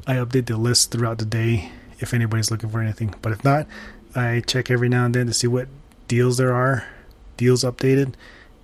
I 0.07 0.15
update 0.15 0.45
the 0.45 0.57
list 0.57 0.91
throughout 0.91 1.17
the 1.17 1.25
day 1.25 1.71
if 1.99 2.13
anybody's 2.13 2.51
looking 2.51 2.69
for 2.69 2.81
anything. 2.81 3.15
But 3.21 3.31
if 3.31 3.43
not, 3.43 3.67
I 4.15 4.41
check 4.45 4.69
every 4.69 4.89
now 4.89 5.05
and 5.05 5.15
then 5.15 5.27
to 5.27 5.33
see 5.33 5.47
what 5.47 5.67
deals 6.13 6.37
there 6.37 6.53
are, 6.53 6.85
deals 7.37 7.63
updated, 7.63 8.13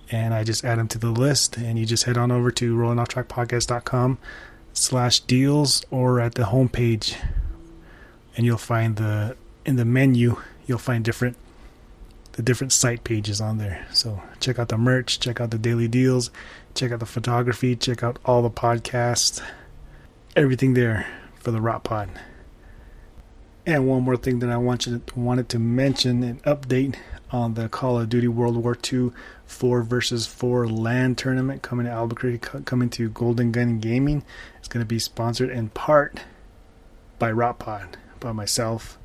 and 0.08 0.32
I 0.32 0.44
just 0.44 0.64
add 0.64 0.78
them 0.78 0.86
to 0.86 0.98
the 0.98 1.10
list. 1.10 1.56
And 1.56 1.80
you 1.80 1.84
just 1.84 2.04
head 2.04 2.16
on 2.16 2.30
over 2.30 2.52
to 2.52 2.76
rollingofftrackpodcast.com 2.76 4.18
slash 4.72 5.18
deals 5.18 5.84
or 5.90 6.20
at 6.20 6.36
the 6.36 6.44
homepage, 6.44 7.16
and 8.36 8.46
you'll 8.46 8.56
find 8.56 8.94
the 8.94 9.36
in 9.66 9.74
the 9.74 9.84
menu 9.84 10.36
you'll 10.66 10.78
find 10.78 11.04
different 11.04 11.36
the 12.34 12.42
different 12.42 12.72
site 12.72 13.02
pages 13.02 13.40
on 13.40 13.58
there. 13.58 13.84
So 13.92 14.22
check 14.38 14.60
out 14.60 14.68
the 14.68 14.78
merch, 14.78 15.18
check 15.18 15.40
out 15.40 15.50
the 15.50 15.58
daily 15.58 15.88
deals, 15.88 16.30
check 16.74 16.92
out 16.92 17.00
the 17.00 17.06
photography, 17.06 17.74
check 17.74 18.04
out 18.04 18.20
all 18.24 18.42
the 18.42 18.50
podcasts, 18.50 19.42
everything 20.36 20.74
there 20.74 21.08
for 21.34 21.50
the 21.50 21.60
Rot 21.60 21.82
Pod. 21.82 22.08
And 23.66 23.88
one 23.88 24.04
more 24.04 24.16
thing 24.16 24.38
that 24.38 24.48
I 24.48 24.56
want 24.56 24.86
you 24.86 25.02
to, 25.04 25.18
wanted 25.18 25.48
to 25.48 25.58
mention 25.58 26.22
and 26.22 26.42
update 26.44 26.94
on 27.32 27.54
the 27.54 27.68
Call 27.68 27.98
of 27.98 28.08
Duty 28.08 28.28
World 28.28 28.56
War 28.56 28.76
II 28.92 29.10
4 29.46 29.82
versus 29.82 30.26
4 30.26 30.68
LAN 30.68 31.14
tournament 31.14 31.62
coming 31.62 31.86
to 31.86 31.92
Albuquerque, 31.92 32.38
coming 32.64 32.90
to 32.90 33.10
Golden 33.10 33.52
Gun 33.52 33.80
Gaming. 33.80 34.24
It's 34.58 34.68
going 34.68 34.84
to 34.84 34.88
be 34.88 34.98
sponsored 34.98 35.50
in 35.50 35.68
part 35.70 36.20
by 37.18 37.32
Rotpod, 37.32 37.94
by 38.20 38.32
myself. 38.32 38.98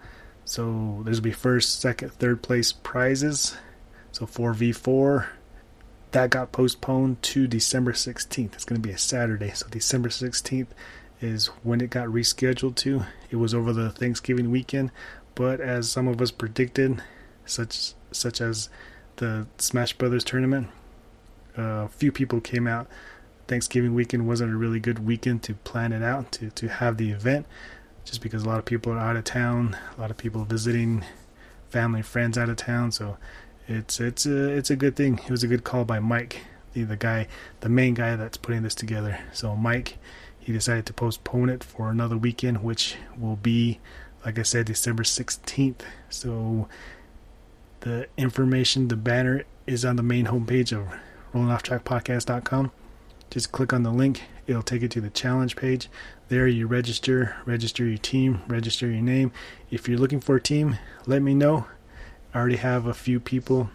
So 0.45 1.01
there's 1.03 1.19
going 1.19 1.31
to 1.31 1.37
be 1.37 1.41
first, 1.41 1.81
second, 1.81 2.11
third 2.13 2.41
place 2.41 2.71
prizes. 2.71 3.57
So 4.11 4.25
4v4. 4.25 5.27
That 6.11 6.29
got 6.29 6.51
postponed 6.51 7.21
to 7.23 7.47
December 7.47 7.91
16th. 7.91 8.53
It's 8.53 8.63
going 8.63 8.81
to 8.81 8.87
be 8.87 8.93
a 8.93 8.97
Saturday. 8.97 9.51
So 9.51 9.67
December 9.67 10.09
16th 10.09 10.67
is 11.19 11.47
when 11.63 11.81
it 11.81 11.89
got 11.89 12.07
rescheduled 12.07 12.75
to. 12.75 13.03
It 13.29 13.35
was 13.37 13.53
over 13.53 13.73
the 13.73 13.89
Thanksgiving 13.89 14.51
weekend, 14.51 14.91
but 15.33 15.59
as 15.59 15.89
some 15.89 16.07
of 16.07 16.21
us 16.21 16.31
predicted, 16.31 17.01
such 17.45 17.93
such 18.15 18.41
as 18.41 18.69
the 19.17 19.47
Smash 19.57 19.93
Brothers 19.93 20.23
tournament. 20.23 20.67
A 21.57 21.61
uh, 21.61 21.87
few 21.87 22.11
people 22.11 22.41
came 22.41 22.67
out. 22.67 22.87
Thanksgiving 23.47 23.93
weekend 23.93 24.27
wasn't 24.27 24.53
a 24.53 24.57
really 24.57 24.79
good 24.79 25.05
weekend 25.05 25.43
to 25.43 25.53
plan 25.53 25.93
it 25.93 26.01
out 26.01 26.31
to 26.33 26.49
to 26.49 26.67
have 26.67 26.97
the 26.97 27.11
event, 27.11 27.45
just 28.03 28.21
because 28.21 28.43
a 28.43 28.49
lot 28.49 28.59
of 28.59 28.65
people 28.65 28.91
are 28.91 28.99
out 28.99 29.15
of 29.15 29.23
town, 29.23 29.77
a 29.97 30.01
lot 30.01 30.11
of 30.11 30.17
people 30.17 30.43
visiting 30.45 31.05
family 31.69 32.01
friends 32.01 32.37
out 32.37 32.49
of 32.49 32.55
town, 32.55 32.91
so 32.91 33.17
it's 33.67 33.99
it's 33.99 34.25
a 34.25 34.49
it's 34.49 34.69
a 34.69 34.75
good 34.75 34.95
thing. 34.95 35.19
It 35.19 35.29
was 35.29 35.43
a 35.43 35.47
good 35.47 35.63
call 35.63 35.85
by 35.85 35.99
Mike, 35.99 36.41
the 36.73 36.83
the 36.83 36.97
guy, 36.97 37.27
the 37.59 37.69
main 37.69 37.93
guy 37.93 38.15
that's 38.15 38.37
putting 38.37 38.63
this 38.63 38.75
together. 38.75 39.19
So 39.31 39.55
Mike, 39.55 39.97
he 40.39 40.51
decided 40.51 40.85
to 40.87 40.93
postpone 40.93 41.49
it 41.49 41.63
for 41.63 41.89
another 41.89 42.17
weekend, 42.17 42.63
which 42.63 42.95
will 43.17 43.37
be, 43.37 43.79
like 44.25 44.39
I 44.39 44.43
said, 44.43 44.65
December 44.65 45.03
sixteenth. 45.03 45.83
So 46.09 46.67
the 47.85 48.07
information, 48.17 48.87
the 48.87 48.95
banner 48.95 49.43
is 49.67 49.85
on 49.85 49.95
the 49.95 50.01
main 50.01 50.25
homepage 50.25 50.75
of 50.75 50.87
RollingOffTrackPodcast.com. 51.35 52.71
Just 53.29 53.51
click 53.51 53.71
on 53.73 53.83
the 53.83 53.91
link. 53.91 54.23
It'll 54.47 54.63
take 54.63 54.81
you 54.81 54.87
to 54.87 55.01
the 55.01 55.11
challenge 55.11 55.55
page. 55.55 55.87
There 56.27 56.47
you 56.47 56.65
register, 56.65 57.35
register 57.45 57.85
your 57.85 57.99
team, 57.99 58.41
register 58.47 58.87
your 58.87 59.03
name. 59.03 59.31
If 59.69 59.87
you're 59.87 59.99
looking 59.99 60.19
for 60.19 60.35
a 60.37 60.41
team, 60.41 60.79
let 61.05 61.21
me 61.21 61.35
know. 61.35 61.67
I 62.33 62.39
already 62.39 62.55
have 62.55 62.87
a 62.87 62.93
few 62.95 63.19
people 63.19 63.69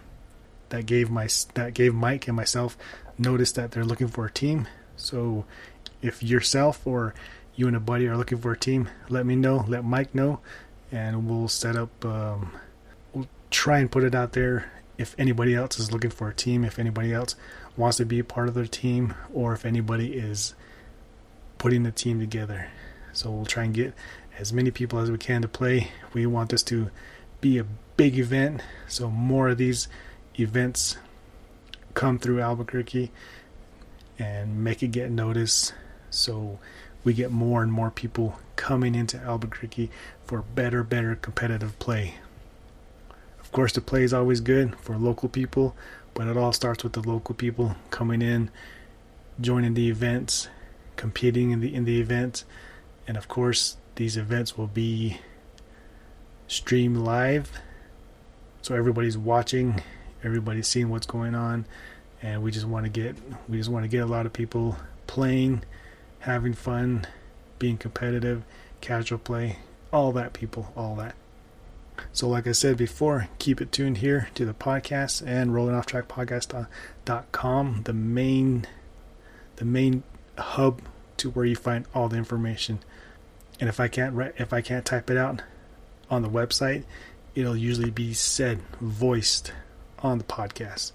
that 0.69 0.85
gave 0.85 1.09
my 1.09 1.29
that 1.53 1.73
gave 1.73 1.95
Mike 1.95 2.27
and 2.27 2.35
myself 2.35 2.77
notice 3.17 3.53
that 3.53 3.71
they're 3.71 3.85
looking 3.85 4.09
for 4.09 4.25
a 4.25 4.31
team. 4.31 4.67
So 4.97 5.45
if 6.01 6.21
yourself 6.21 6.85
or 6.85 7.13
you 7.55 7.65
and 7.67 7.77
a 7.77 7.79
buddy 7.79 8.07
are 8.07 8.17
looking 8.17 8.39
for 8.39 8.51
a 8.51 8.57
team, 8.57 8.89
let 9.07 9.25
me 9.25 9.37
know. 9.37 9.63
Let 9.69 9.85
Mike 9.85 10.13
know, 10.13 10.41
and 10.91 11.29
we'll 11.29 11.47
set 11.47 11.77
up. 11.77 12.03
Um, 12.03 12.51
try 13.51 13.77
and 13.79 13.91
put 13.91 14.03
it 14.03 14.15
out 14.15 14.33
there. 14.33 14.71
If 14.97 15.15
anybody 15.17 15.53
else 15.53 15.79
is 15.79 15.91
looking 15.91 16.09
for 16.09 16.29
a 16.29 16.33
team, 16.33 16.63
if 16.63 16.79
anybody 16.79 17.13
else 17.13 17.35
wants 17.77 17.97
to 17.97 18.05
be 18.05 18.19
a 18.19 18.23
part 18.23 18.47
of 18.47 18.53
their 18.53 18.65
team, 18.65 19.13
or 19.33 19.53
if 19.53 19.65
anybody 19.65 20.13
is 20.13 20.55
putting 21.57 21.83
the 21.83 21.91
team 21.91 22.19
together. 22.19 22.69
So 23.13 23.29
we'll 23.29 23.45
try 23.45 23.63
and 23.63 23.73
get 23.73 23.93
as 24.39 24.51
many 24.53 24.71
people 24.71 24.99
as 24.99 25.11
we 25.11 25.17
can 25.17 25.41
to 25.41 25.47
play. 25.47 25.89
We 26.13 26.25
want 26.25 26.49
this 26.49 26.63
to 26.63 26.89
be 27.39 27.57
a 27.57 27.65
big 27.97 28.17
event, 28.17 28.61
so 28.87 29.09
more 29.09 29.49
of 29.49 29.57
these 29.57 29.87
events 30.39 30.97
come 31.93 32.17
through 32.17 32.41
Albuquerque 32.41 33.11
and 34.17 34.63
make 34.63 34.81
it 34.81 34.89
get 34.89 35.11
noticed 35.11 35.73
so 36.09 36.59
we 37.03 37.13
get 37.13 37.31
more 37.31 37.63
and 37.63 37.71
more 37.71 37.89
people 37.89 38.39
coming 38.55 38.95
into 38.95 39.17
Albuquerque 39.17 39.89
for 40.25 40.41
better, 40.41 40.83
better 40.83 41.15
competitive 41.15 41.77
play. 41.79 42.15
Of 43.51 43.55
course, 43.55 43.73
the 43.73 43.81
play 43.81 44.03
is 44.03 44.13
always 44.13 44.39
good 44.39 44.79
for 44.79 44.97
local 44.97 45.27
people, 45.27 45.75
but 46.13 46.25
it 46.25 46.37
all 46.37 46.53
starts 46.53 46.85
with 46.85 46.93
the 46.93 47.01
local 47.01 47.35
people 47.35 47.75
coming 47.89 48.21
in, 48.21 48.49
joining 49.41 49.73
the 49.73 49.89
events, 49.89 50.47
competing 50.95 51.51
in 51.51 51.59
the 51.59 51.75
in 51.75 51.83
the 51.83 51.99
event, 51.99 52.45
and 53.09 53.17
of 53.17 53.27
course, 53.27 53.75
these 53.95 54.15
events 54.15 54.57
will 54.57 54.67
be 54.67 55.19
streamed 56.47 56.99
live. 56.99 57.51
So 58.61 58.73
everybody's 58.73 59.17
watching, 59.17 59.83
everybody's 60.23 60.69
seeing 60.69 60.87
what's 60.87 61.05
going 61.05 61.35
on, 61.35 61.65
and 62.21 62.41
we 62.41 62.51
just 62.51 62.65
want 62.65 62.85
to 62.85 62.89
get 62.89 63.17
we 63.49 63.57
just 63.57 63.69
want 63.69 63.83
to 63.83 63.89
get 63.89 64.03
a 64.03 64.05
lot 64.05 64.25
of 64.25 64.31
people 64.31 64.77
playing, 65.07 65.63
having 66.19 66.53
fun, 66.53 67.05
being 67.59 67.77
competitive, 67.77 68.43
casual 68.79 69.19
play, 69.19 69.57
all 69.91 70.13
that 70.13 70.31
people, 70.31 70.71
all 70.73 70.95
that. 70.95 71.15
So, 72.13 72.27
like 72.27 72.47
I 72.47 72.51
said 72.51 72.75
before, 72.77 73.29
keep 73.39 73.61
it 73.61 73.71
tuned 73.71 73.99
here 73.99 74.27
to 74.35 74.45
the 74.45 74.53
podcast 74.53 75.25
and 75.25 75.51
rollingofftrackpodcast.com, 75.51 77.81
the 77.83 77.93
main, 77.93 78.67
the 79.57 79.65
main 79.65 80.03
hub 80.37 80.81
to 81.17 81.29
where 81.29 81.45
you 81.45 81.55
find 81.55 81.85
all 81.93 82.09
the 82.09 82.17
information. 82.17 82.79
And 83.59 83.69
if 83.69 83.79
I 83.79 83.87
can't 83.87 84.19
if 84.37 84.53
I 84.53 84.61
can't 84.61 84.85
type 84.85 85.09
it 85.09 85.17
out 85.17 85.41
on 86.09 86.21
the 86.23 86.29
website, 86.29 86.83
it'll 87.35 87.55
usually 87.55 87.91
be 87.91 88.13
said, 88.13 88.59
voiced 88.79 89.53
on 89.99 90.17
the 90.17 90.23
podcast. 90.23 90.91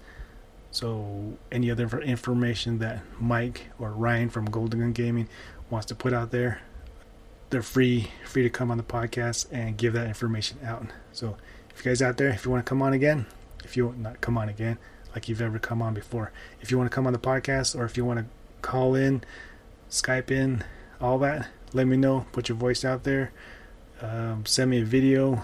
So 0.71 1.37
any 1.51 1.71
other 1.71 1.87
information 2.01 2.79
that 2.79 3.01
Mike 3.19 3.67
or 3.79 3.91
Ryan 3.91 4.29
from 4.29 4.45
Golden 4.45 4.81
Gun 4.81 4.91
Gaming 4.91 5.29
wants 5.69 5.87
to 5.87 5.95
put 5.95 6.13
out 6.13 6.31
there, 6.31 6.61
they're 7.49 7.61
free 7.61 8.11
free 8.25 8.43
to 8.43 8.49
come 8.49 8.71
on 8.71 8.77
the 8.77 8.83
podcast 8.83 9.47
and 9.51 9.77
give 9.77 9.93
that 9.93 10.07
information 10.07 10.59
out. 10.63 10.85
So 11.11 11.37
if 11.69 11.85
you 11.85 11.91
guys 11.91 12.01
out 12.01 12.17
there, 12.17 12.29
if 12.29 12.45
you 12.45 12.51
want 12.51 12.65
to 12.65 12.69
come 12.69 12.81
on 12.81 12.93
again, 12.93 13.25
if 13.63 13.77
you 13.77 13.93
not 13.97 14.21
come 14.21 14.37
on 14.37 14.49
again 14.49 14.77
like 15.13 15.29
you've 15.29 15.41
ever 15.41 15.59
come 15.59 15.81
on 15.81 15.93
before, 15.93 16.31
if 16.61 16.71
you 16.71 16.77
want 16.77 16.89
to 16.89 16.95
come 16.95 17.07
on 17.07 17.13
the 17.13 17.19
podcast 17.19 17.77
or 17.77 17.85
if 17.85 17.97
you 17.97 18.05
want 18.05 18.19
to 18.19 18.25
call 18.61 18.95
in, 18.95 19.23
Skype 19.89 20.31
in, 20.31 20.63
all 20.99 21.17
that, 21.19 21.47
let 21.73 21.87
me 21.87 21.95
know. 21.95 22.25
Put 22.33 22.49
your 22.49 22.57
voice 22.57 22.83
out 22.83 23.03
there. 23.03 23.31
Um, 24.01 24.45
send 24.45 24.69
me 24.69 24.81
a 24.81 24.85
video 24.85 25.43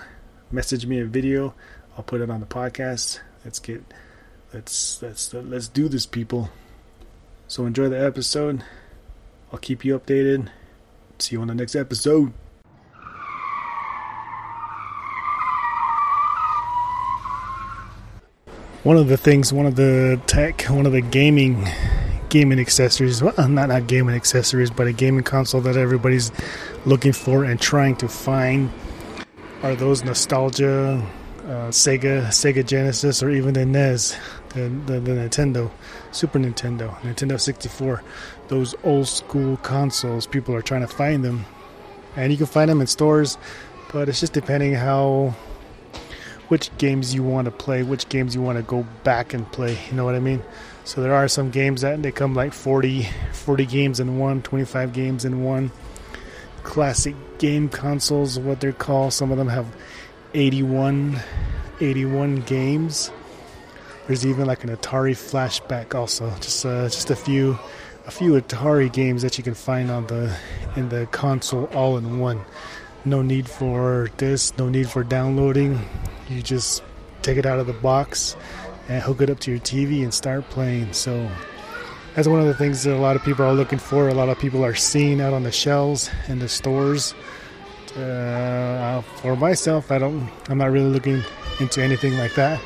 message 0.53 0.86
me 0.86 1.00
a 1.00 1.05
video. 1.05 1.55
I'll 1.98 2.03
put 2.03 2.22
it 2.22 2.29
on 2.29 2.39
the 2.39 2.45
podcast. 2.45 3.19
Let's 3.43 3.60
get 3.60 3.83
let's 4.53 5.01
let's 5.01 5.33
let's 5.33 5.67
do 5.67 5.89
this, 5.89 6.05
people. 6.05 6.51
So 7.48 7.65
enjoy 7.65 7.89
the 7.89 8.01
episode. 8.01 8.63
I'll 9.51 9.60
keep 9.60 9.83
you 9.83 10.00
updated. 10.00 10.50
See 11.24 11.38
you 11.38 11.42
on 11.42 11.48
the 11.48 11.56
next 11.56 11.74
episode. 11.74 12.34
One 18.84 18.98
of 18.98 19.08
the 19.08 19.15
things, 19.15 19.53
one 19.53 19.65
of 19.65 19.77
the 19.77 20.20
tech, 20.27 20.63
one 20.63 20.86
of 20.86 20.92
the 20.92 21.00
gaming 21.00 21.65
gaming 22.27 22.60
accessories, 22.60 23.24
well, 23.24 23.48
not 23.48 23.70
not 23.70 23.88
gaming 23.88 24.15
accessories, 24.15 24.70
but 24.70 24.86
a 24.88 24.92
gaming 24.92 25.24
console 25.24 25.62
that 25.62 25.77
everybody's 25.77 26.30
looking 26.86 27.13
for 27.13 27.46
and 27.46 27.58
trying 27.58 27.96
to 27.96 28.10
find 28.10 28.70
are 29.62 29.75
those 29.75 30.03
nostalgia 30.03 31.01
uh, 31.46 31.70
Sega, 31.70 32.28
Sega 32.28 32.66
Genesis, 32.66 33.22
or 33.22 33.30
even 33.30 33.54
the 33.54 33.66
NES, 33.66 34.18
the, 34.50 34.70
the, 34.86 35.00
the, 35.00 35.12
Nintendo, 35.12 35.70
Super 36.12 36.40
Nintendo, 36.40 36.96
Nintendo 37.02 37.40
64. 37.40 38.02
Those 38.48 38.76
old 38.84 39.08
school 39.08 39.58
consoles, 39.58 40.26
people 40.26 40.56
are 40.56 40.62
trying 40.62 40.82
to 40.82 40.88
find 40.88 41.24
them, 41.24 41.46
and 42.16 42.32
you 42.32 42.38
can 42.38 42.46
find 42.46 42.70
them 42.70 42.82
in 42.82 42.88
stores, 42.88 43.38
but 43.92 44.10
it's 44.10 44.20
just 44.20 44.34
depending 44.34 44.74
how, 44.74 45.36
which 46.48 46.76
games 46.78 47.14
you 47.14 47.24
want 47.24 47.46
to 47.46 47.52
play, 47.52 47.84
which 47.84 48.08
games 48.10 48.34
you 48.36 48.42
want 48.42 48.58
to 48.58 48.64
go 48.64 48.86
back 49.04 49.34
and 49.34 49.50
play. 49.52 49.78
You 49.90 49.98
know 49.98 50.06
what 50.06 50.16
I 50.16 50.20
mean? 50.20 50.42
So 50.86 51.02
there 51.02 51.14
are 51.14 51.28
some 51.28 51.50
games 51.50 51.82
that 51.82 52.02
they 52.02 52.12
come 52.12 52.36
like 52.36 52.54
40, 52.54 53.08
40 53.32 53.66
games 53.66 54.00
in 54.00 54.18
one, 54.18 54.42
25 54.42 54.94
games 54.94 55.26
in 55.26 55.44
one 55.44 55.72
classic 56.64 57.16
game 57.38 57.70
consoles, 57.70 58.40
what 58.40 58.60
they're 58.60 58.74
called. 58.74 59.14
Some 59.14 59.32
of 59.32 59.38
them 59.38 59.50
have 59.50 59.68
81, 60.34 61.20
81 61.80 62.36
games. 62.42 63.12
There's 64.08 64.25
even 64.25 64.46
like 64.46 64.63
an 64.63 64.75
Atari 64.75 65.13
flashback 65.13 65.96
also. 65.96 66.30
Just 66.42 66.66
uh, 66.66 66.84
just 66.90 67.10
a 67.10 67.16
few 67.16 67.58
a 68.06 68.12
few 68.12 68.34
Atari 68.34 68.92
games 68.92 69.22
that 69.22 69.38
you 69.38 69.44
can 69.44 69.54
find 69.54 69.90
on 69.90 70.08
the 70.08 70.36
in 70.75 70.90
the 70.90 71.08
console 71.12 71.66
all 71.74 71.98
in 71.98 72.20
one. 72.20 72.42
No 73.06 73.22
need 73.22 73.48
for 73.48 74.10
this, 74.18 74.58
no 74.58 74.70
need 74.70 74.90
for 74.90 75.04
downloading. 75.04 75.80
You 76.30 76.42
just 76.42 76.84
take 77.22 77.38
it 77.38 77.46
out 77.46 77.60
of 77.60 77.68
the 77.68 77.74
box 77.74 78.36
and 78.90 79.02
hook 79.02 79.22
it 79.22 79.30
up 79.30 79.40
to 79.42 79.52
your 79.52 79.60
TV 79.60 80.04
and 80.04 80.13
start 80.13 80.50
playing. 80.50 80.94
So 80.94 81.30
that's 82.16 82.28
one 82.28 82.40
of 82.40 82.46
the 82.46 82.54
things 82.54 82.84
that 82.84 82.96
a 82.96 83.00
lot 83.00 83.16
of 83.16 83.24
people 83.24 83.46
are 83.46 83.54
looking 83.54 83.80
for. 83.80 84.10
A 84.10 84.13
lot 84.13 84.30
of 84.30 84.40
people 84.40 84.63
are 84.66 84.75
seeing 84.75 85.22
out 85.22 85.34
on 85.34 85.44
the 85.44 85.52
shelves 85.52 86.10
in 86.28 86.40
the 86.40 86.50
stores. 86.50 87.13
Uh, 87.98 89.02
for 89.02 89.36
myself, 89.36 89.92
I 89.92 90.00
don't. 90.00 90.28
I'm 90.50 90.58
not 90.58 90.72
really 90.72 90.90
looking 90.90 91.22
into 91.60 91.82
anything 91.82 92.18
like 92.18 92.34
that. 92.36 92.60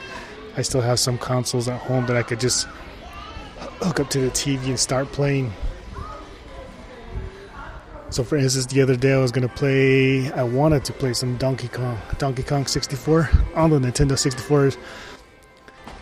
I 0.55 0.61
still 0.61 0.81
have 0.81 0.99
some 0.99 1.17
consoles 1.17 1.67
at 1.67 1.79
home 1.79 2.05
that 2.05 2.15
I 2.15 2.23
could 2.23 2.39
just 2.39 2.67
hook 3.81 3.99
up 3.99 4.09
to 4.11 4.19
the 4.19 4.29
TV 4.29 4.67
and 4.67 4.79
start 4.79 5.11
playing. 5.11 5.51
So, 8.09 8.23
for 8.23 8.37
instance, 8.37 8.67
the 8.67 8.81
other 8.81 8.95
day 8.95 9.13
I 9.13 9.17
was 9.17 9.31
gonna 9.31 9.49
play. 9.49 10.31
I 10.31 10.43
wanted 10.43 10.85
to 10.85 10.93
play 10.93 11.13
some 11.13 11.35
Donkey 11.37 11.67
Kong, 11.67 11.97
Donkey 12.17 12.43
Kong 12.43 12.65
64 12.65 13.29
on 13.53 13.69
the 13.69 13.79
Nintendo 13.79 14.17
64 14.17 14.71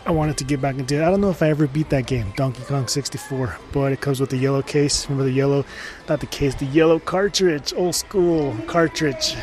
I 0.06 0.12
wanted 0.12 0.36
to 0.36 0.44
get 0.44 0.60
back 0.60 0.78
into 0.78 0.94
it. 0.94 1.02
I 1.02 1.10
don't 1.10 1.20
know 1.20 1.30
if 1.30 1.42
I 1.42 1.50
ever 1.50 1.66
beat 1.66 1.90
that 1.90 2.06
game, 2.06 2.32
Donkey 2.36 2.62
Kong 2.62 2.86
64, 2.86 3.56
but 3.72 3.90
it 3.90 4.00
comes 4.00 4.20
with 4.20 4.30
the 4.30 4.36
yellow 4.36 4.62
case. 4.62 5.04
Remember 5.06 5.24
the 5.24 5.32
yellow, 5.32 5.64
not 6.08 6.20
the 6.20 6.26
case, 6.26 6.54
the 6.54 6.66
yellow 6.66 7.00
cartridge, 7.00 7.74
old 7.74 7.96
school 7.96 8.56
cartridge. 8.68 9.34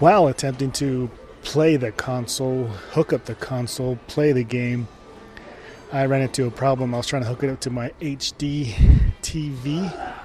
While 0.00 0.26
attempting 0.26 0.72
to 0.72 1.08
play 1.42 1.76
the 1.76 1.92
console, 1.92 2.66
hook 2.66 3.12
up 3.12 3.26
the 3.26 3.36
console, 3.36 3.96
play 4.08 4.32
the 4.32 4.42
game, 4.42 4.88
I 5.92 6.06
ran 6.06 6.22
into 6.22 6.44
a 6.46 6.50
problem. 6.50 6.92
I 6.92 6.96
was 6.96 7.06
trying 7.06 7.22
to 7.22 7.28
hook 7.28 7.44
it 7.44 7.50
up 7.50 7.60
to 7.60 7.70
my 7.70 7.90
HD 8.00 8.74
TV 9.22 10.23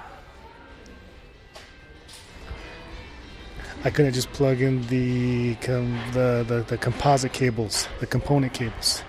I 3.82 3.90
couldn't 3.90 4.12
just 4.12 4.30
plug 4.32 4.60
in 4.60 4.86
the, 4.88 5.54
com- 5.56 5.98
the, 6.12 6.44
the 6.46 6.64
the 6.68 6.76
composite 6.76 7.32
cables, 7.32 7.88
the 8.00 8.06
component 8.06 8.52
cables. 8.52 9.02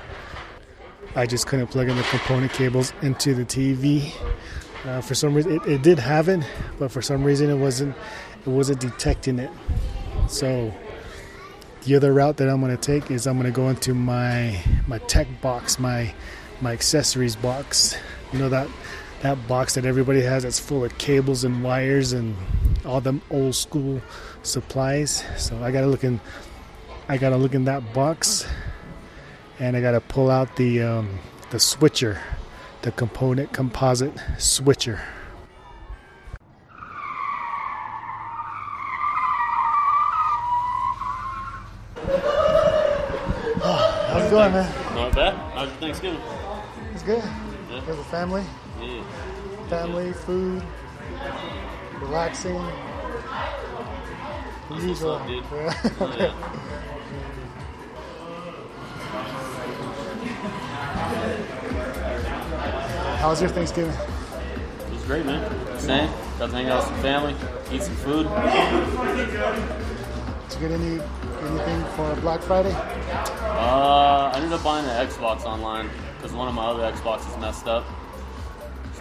I 1.14 1.26
just 1.26 1.46
couldn't 1.46 1.68
plug 1.68 1.90
in 1.90 1.98
the 1.98 2.04
component 2.04 2.54
cables 2.54 2.94
into 3.02 3.34
the 3.34 3.44
TV. 3.44 4.14
Uh, 4.86 5.02
for 5.02 5.14
some 5.14 5.34
reason, 5.34 5.58
it, 5.58 5.66
it, 5.68 5.82
did 5.82 6.00
have 6.00 6.30
it, 6.30 6.44
but 6.80 6.90
for 6.90 7.02
some 7.02 7.24
reason, 7.24 7.50
it 7.50 7.56
wasn't 7.56 7.94
it 8.46 8.48
wasn't 8.48 8.80
detecting 8.80 9.40
it. 9.40 9.52
So 10.30 10.74
the 11.84 11.96
other 11.96 12.14
route 12.14 12.38
that 12.38 12.48
I'm 12.48 12.62
going 12.62 12.76
to 12.76 12.82
take 12.82 13.12
is 13.12 13.28
I'm 13.28 13.38
going 13.38 13.52
to 13.52 13.56
go 13.56 13.68
into 13.68 13.94
my 13.94 14.64
my 14.88 15.00
tech 15.00 15.28
box, 15.42 15.80
my 15.80 16.14
my 16.62 16.72
accessories 16.72 17.36
box. 17.36 17.98
You 18.32 18.40
know 18.40 18.50
that 18.50 18.70
that 19.22 19.48
box 19.48 19.76
that 19.76 19.86
everybody 19.86 20.22
has 20.22 20.44
that's 20.44 20.60
full 20.60 20.84
of 20.84 20.98
cables 20.98 21.44
and 21.44 21.64
wires 21.64 22.14
and 22.14 22.36
all 22.86 23.02
them 23.02 23.22
old 23.30 23.56
school 23.56 24.02
supplies. 24.44 25.24
So 25.38 25.62
I 25.64 25.72
got 25.72 25.82
to 25.82 25.88
look 25.88 26.04
in 26.04 26.20
I 27.08 27.18
got 27.18 27.30
to 27.30 27.38
look 27.38 27.54
in 27.54 27.66
that 27.66 27.94
box 27.94 28.46
and 29.60 29.76
I 29.78 29.82
got 29.82 29.92
to 29.92 30.02
pull 30.02 30.32
out 30.32 30.56
the 30.56 30.82
um, 30.82 31.20
the 31.52 31.60
switcher, 31.60 32.20
the 32.82 32.92
component 32.92 33.54
composite 33.54 34.14
switcher. 34.38 35.02
How's 44.12 44.26
it 44.26 44.32
going, 44.32 44.52
man? 44.52 44.96
Not 44.96 45.16
bad. 45.16 45.34
How's 45.54 45.68
your 45.68 45.78
Thanksgiving? 45.78 46.22
It's 46.94 47.04
good. 47.04 47.24
Yeah. 47.24 47.76
You 47.76 47.82
have 47.82 48.00
a 48.00 48.04
family, 48.06 48.44
Yeah. 48.82 49.01
Family, 49.72 50.12
food, 50.12 50.62
relaxing. 52.02 52.62
That's 54.70 54.84
usual. 54.84 55.12
up, 55.12 55.28
dude. 55.28 55.46
Oh, 56.02 56.16
yeah. 56.20 56.34
How 63.20 63.30
was 63.30 63.40
your 63.40 63.50
Thanksgiving? 63.50 63.94
It 63.94 64.92
was 64.94 65.04
great, 65.06 65.26
man. 65.26 65.80
Same. 65.80 66.10
Got 66.38 66.50
to 66.50 66.56
hang 66.58 66.68
out 66.68 66.80
with 66.80 66.88
some 66.88 67.02
family, 67.02 67.36
eat 67.72 67.82
some 67.82 67.96
food. 67.96 68.28
Did 70.50 70.62
you 70.62 70.68
get 70.68 70.72
any 70.72 71.00
anything 71.48 71.86
for 71.96 72.14
Black 72.20 72.42
Friday? 72.42 72.74
Uh, 72.74 74.32
I 74.34 74.36
ended 74.36 74.52
up 74.52 74.64
buying 74.66 74.86
the 74.86 74.92
Xbox 74.92 75.46
online 75.46 75.90
because 76.18 76.34
one 76.34 76.50
of 76.50 76.54
my 76.56 76.66
other 76.66 76.92
Xboxes 76.92 77.40
messed 77.40 77.68
up. 77.68 77.86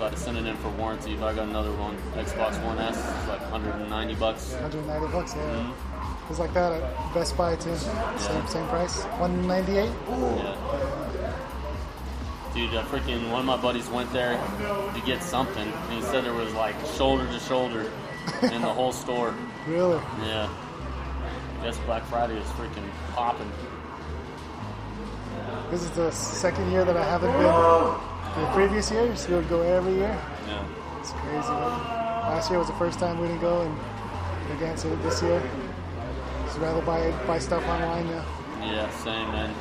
Had 0.00 0.12
to 0.12 0.16
send 0.18 0.38
it 0.38 0.46
in 0.46 0.56
for 0.56 0.70
warranty. 0.70 1.14
But 1.14 1.26
I 1.26 1.34
got 1.34 1.48
another 1.48 1.72
one, 1.72 1.94
Xbox 2.16 2.62
One 2.64 2.78
S. 2.78 2.96
It's 2.96 3.28
like 3.28 3.40
190 3.52 4.14
bucks. 4.14 4.52
190 4.54 5.06
bucks. 5.12 5.34
Yeah. 5.36 5.42
Mhm. 5.42 5.70
It 5.70 6.28
was 6.30 6.38
like 6.38 6.54
that 6.54 6.72
at 6.72 7.14
Best 7.14 7.36
Buy 7.36 7.54
too. 7.56 7.76
Same 7.76 8.46
same 8.46 8.66
price. 8.68 9.02
198. 9.18 9.90
Yeah. 10.08 10.56
Dude, 12.54 12.74
uh, 12.74 12.82
freaking 12.84 13.30
one 13.30 13.40
of 13.40 13.46
my 13.46 13.58
buddies 13.58 13.88
went 13.88 14.10
there 14.12 14.40
to 14.94 15.00
get 15.04 15.22
something, 15.22 15.70
and 15.70 15.92
he 15.92 16.00
said 16.02 16.24
there 16.24 16.32
was 16.32 16.52
like 16.54 16.74
shoulder 16.96 17.26
to 17.26 17.38
shoulder 17.40 17.84
in 18.42 18.62
the 18.62 18.72
whole 18.72 18.92
store. 18.92 19.34
Really? 19.68 20.00
Yeah. 20.24 20.48
I 21.60 21.64
Guess 21.64 21.78
Black 21.84 22.02
Friday 22.06 22.38
is 22.38 22.46
freaking 22.56 22.88
popping. 23.14 23.52
This 25.70 25.82
is 25.82 25.90
the 25.90 26.10
second 26.10 26.72
year 26.72 26.84
that 26.86 26.96
I 26.96 27.04
haven't 27.04 27.30
been. 27.32 28.19
The 28.36 28.46
previous 28.54 28.90
years 28.90 29.28
we 29.28 29.34
would 29.34 29.48
go 29.48 29.60
every 29.62 29.94
year. 29.94 30.16
Yeah. 30.46 30.64
It's 31.00 31.10
crazy. 31.12 31.48
Last 31.48 32.50
year 32.50 32.58
was 32.58 32.68
the 32.68 32.74
first 32.74 32.98
time 32.98 33.18
we 33.20 33.26
didn't 33.26 33.40
go, 33.40 33.62
and 33.62 33.76
again, 34.56 34.76
so 34.76 34.94
this 34.96 35.22
year, 35.22 35.42
just 36.44 36.58
rather 36.58 36.80
buy 36.82 37.10
buy 37.26 37.38
stuff 37.38 37.66
online 37.66 38.06
now. 38.06 38.24
Yeah, 38.62 38.88
same 39.02 39.28
man. 39.32 39.52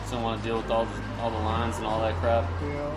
Just 0.00 0.12
don't 0.12 0.22
want 0.22 0.42
to 0.42 0.46
deal 0.48 0.58
with 0.58 0.70
all 0.70 0.84
the, 0.84 1.02
all 1.20 1.30
the 1.30 1.38
lines 1.38 1.76
and 1.78 1.86
all 1.86 2.00
that 2.00 2.14
crap. 2.16 2.44
Know. 2.62 2.90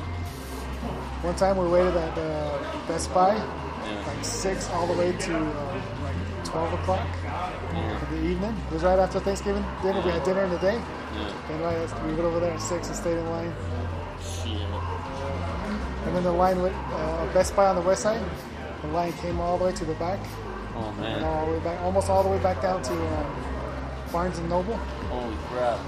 One 1.22 1.36
time 1.36 1.58
we 1.58 1.68
waited 1.70 1.96
at 1.96 2.18
uh, 2.18 2.58
Best 2.88 3.14
Buy, 3.14 3.36
Yeah. 3.36 4.04
like 4.08 4.26
six 4.26 4.70
all 4.72 4.88
the 4.88 4.94
way 4.98 5.12
to 5.14 5.36
uh, 5.38 5.82
like 6.04 6.46
twelve 6.46 6.74
o'clock 6.74 7.08
Yeah. 7.74 8.10
in 8.10 8.24
the 8.24 8.30
evening. 8.32 8.56
It 8.70 8.74
was 8.74 8.84
right 8.84 9.00
after 9.00 9.20
Thanksgiving 9.20 9.64
dinner. 9.84 10.02
We 10.02 10.12
had 10.12 10.24
dinner 10.24 10.44
in 10.44 10.50
the 10.50 10.60
day, 10.60 10.76
Yeah. 11.16 11.50
and 11.52 11.62
right, 11.62 12.04
we 12.06 12.14
went 12.14 12.26
over 12.26 12.40
there 12.40 12.52
at 12.54 12.62
six 12.62 12.88
and 12.88 12.96
stayed 12.96 13.18
in 13.18 13.30
line. 13.30 13.54
Shit. 14.22 14.58
And 16.06 16.16
then 16.16 16.24
the 16.24 16.32
line 16.32 16.62
went 16.62 16.76
uh, 16.76 17.34
Best 17.34 17.56
Buy 17.56 17.68
on 17.68 17.76
the 17.76 17.82
west 17.82 18.02
side. 18.04 18.22
The 18.82 18.88
line 18.88 19.14
came 19.14 19.40
all 19.40 19.58
the 19.58 19.66
way 19.66 19.72
to 19.74 19.86
the 19.86 19.94
back, 19.96 20.20
Oh 20.76 20.88
and 20.90 21.00
man. 21.00 21.24
all 21.24 21.46
the 21.46 21.52
way 21.54 21.60
back, 21.60 21.80
almost 21.82 22.10
all 22.10 22.24
the 22.24 22.30
way 22.30 22.40
back 22.40 22.62
down 22.62 22.82
to 22.82 22.92
um, 22.94 23.36
Barnes 24.12 24.38
and 24.40 24.50
Noble. 24.50 24.76
Holy 24.76 25.36
crap. 25.50 25.80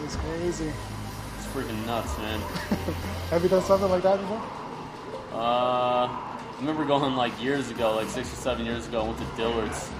It 0.00 0.04
was 0.04 0.16
crazy. 0.16 0.72
It's 1.38 1.46
freaking 1.46 1.86
nuts, 1.86 2.18
man. 2.18 2.40
Have 3.30 3.42
you 3.44 3.48
done 3.48 3.62
something 3.62 3.88
like 3.88 4.02
that 4.02 4.18
before? 4.20 4.42
Uh, 5.32 6.06
I 6.08 6.56
remember 6.58 6.84
going 6.84 7.14
like 7.14 7.40
years 7.40 7.70
ago, 7.70 7.94
like 7.94 8.08
six 8.08 8.32
or 8.32 8.36
seven 8.36 8.66
years 8.66 8.88
ago, 8.88 9.02
I 9.02 9.06
went 9.06 9.18
to 9.18 9.24
Dillard's. 9.36 9.90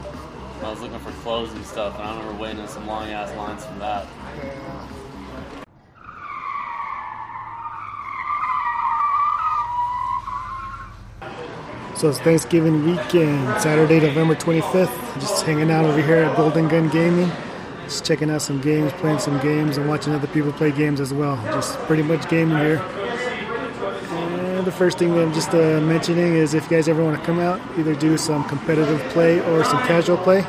I 0.65 0.71
was 0.71 0.81
looking 0.81 0.99
for 0.99 1.11
clothes 1.23 1.53
and 1.53 1.65
stuff, 1.65 1.95
and 1.99 2.05
I 2.05 2.17
remember 2.19 2.41
waiting 2.43 2.59
in 2.61 2.69
some 2.69 2.87
long 2.87 3.09
ass 3.11 3.35
lines 3.37 3.65
for 3.65 3.75
that. 3.79 4.07
Yeah. 4.37 4.72
So 12.03 12.09
it's 12.09 12.19
Thanksgiving 12.19 12.85
weekend, 12.85 13.63
Saturday, 13.63 14.01
November 14.01 14.35
25th. 14.35 15.21
Just 15.21 15.45
hanging 15.45 15.71
out 15.71 15.85
over 15.85 16.03
here 16.03 16.25
at 16.25 16.37
Golden 16.37 16.67
Gun 16.67 16.89
Gaming. 16.89 17.31
Just 17.85 18.05
checking 18.05 18.29
out 18.29 18.43
some 18.43 18.61
games, 18.61 18.91
playing 18.95 19.21
some 19.21 19.39
games, 19.39 19.77
and 19.77 19.89
watching 19.89 20.13
other 20.13 20.27
people 20.27 20.51
play 20.53 20.73
games 20.73 21.01
as 21.01 21.15
well. 21.15 21.37
Just 21.53 21.79
pretty 21.87 22.03
much 22.03 22.29
gaming 22.29 22.59
here. 22.59 22.79
And 24.59 24.67
the 24.67 24.73
first 24.73 24.99
thing 24.99 25.17
I'm 25.17 25.33
just 25.33 25.51
uh, 25.51 25.81
mentioning 25.81 26.35
is 26.35 26.55
if 26.55 26.65
you 26.65 26.71
guys 26.71 26.89
ever 26.89 27.05
want 27.05 27.21
to 27.21 27.25
come 27.25 27.39
out, 27.39 27.61
either 27.79 27.95
do 27.95 28.19
some 28.19 28.43
competitive 28.49 28.99
play 29.11 29.39
or 29.39 29.63
some 29.63 29.79
casual 29.83 30.17
play, 30.17 30.45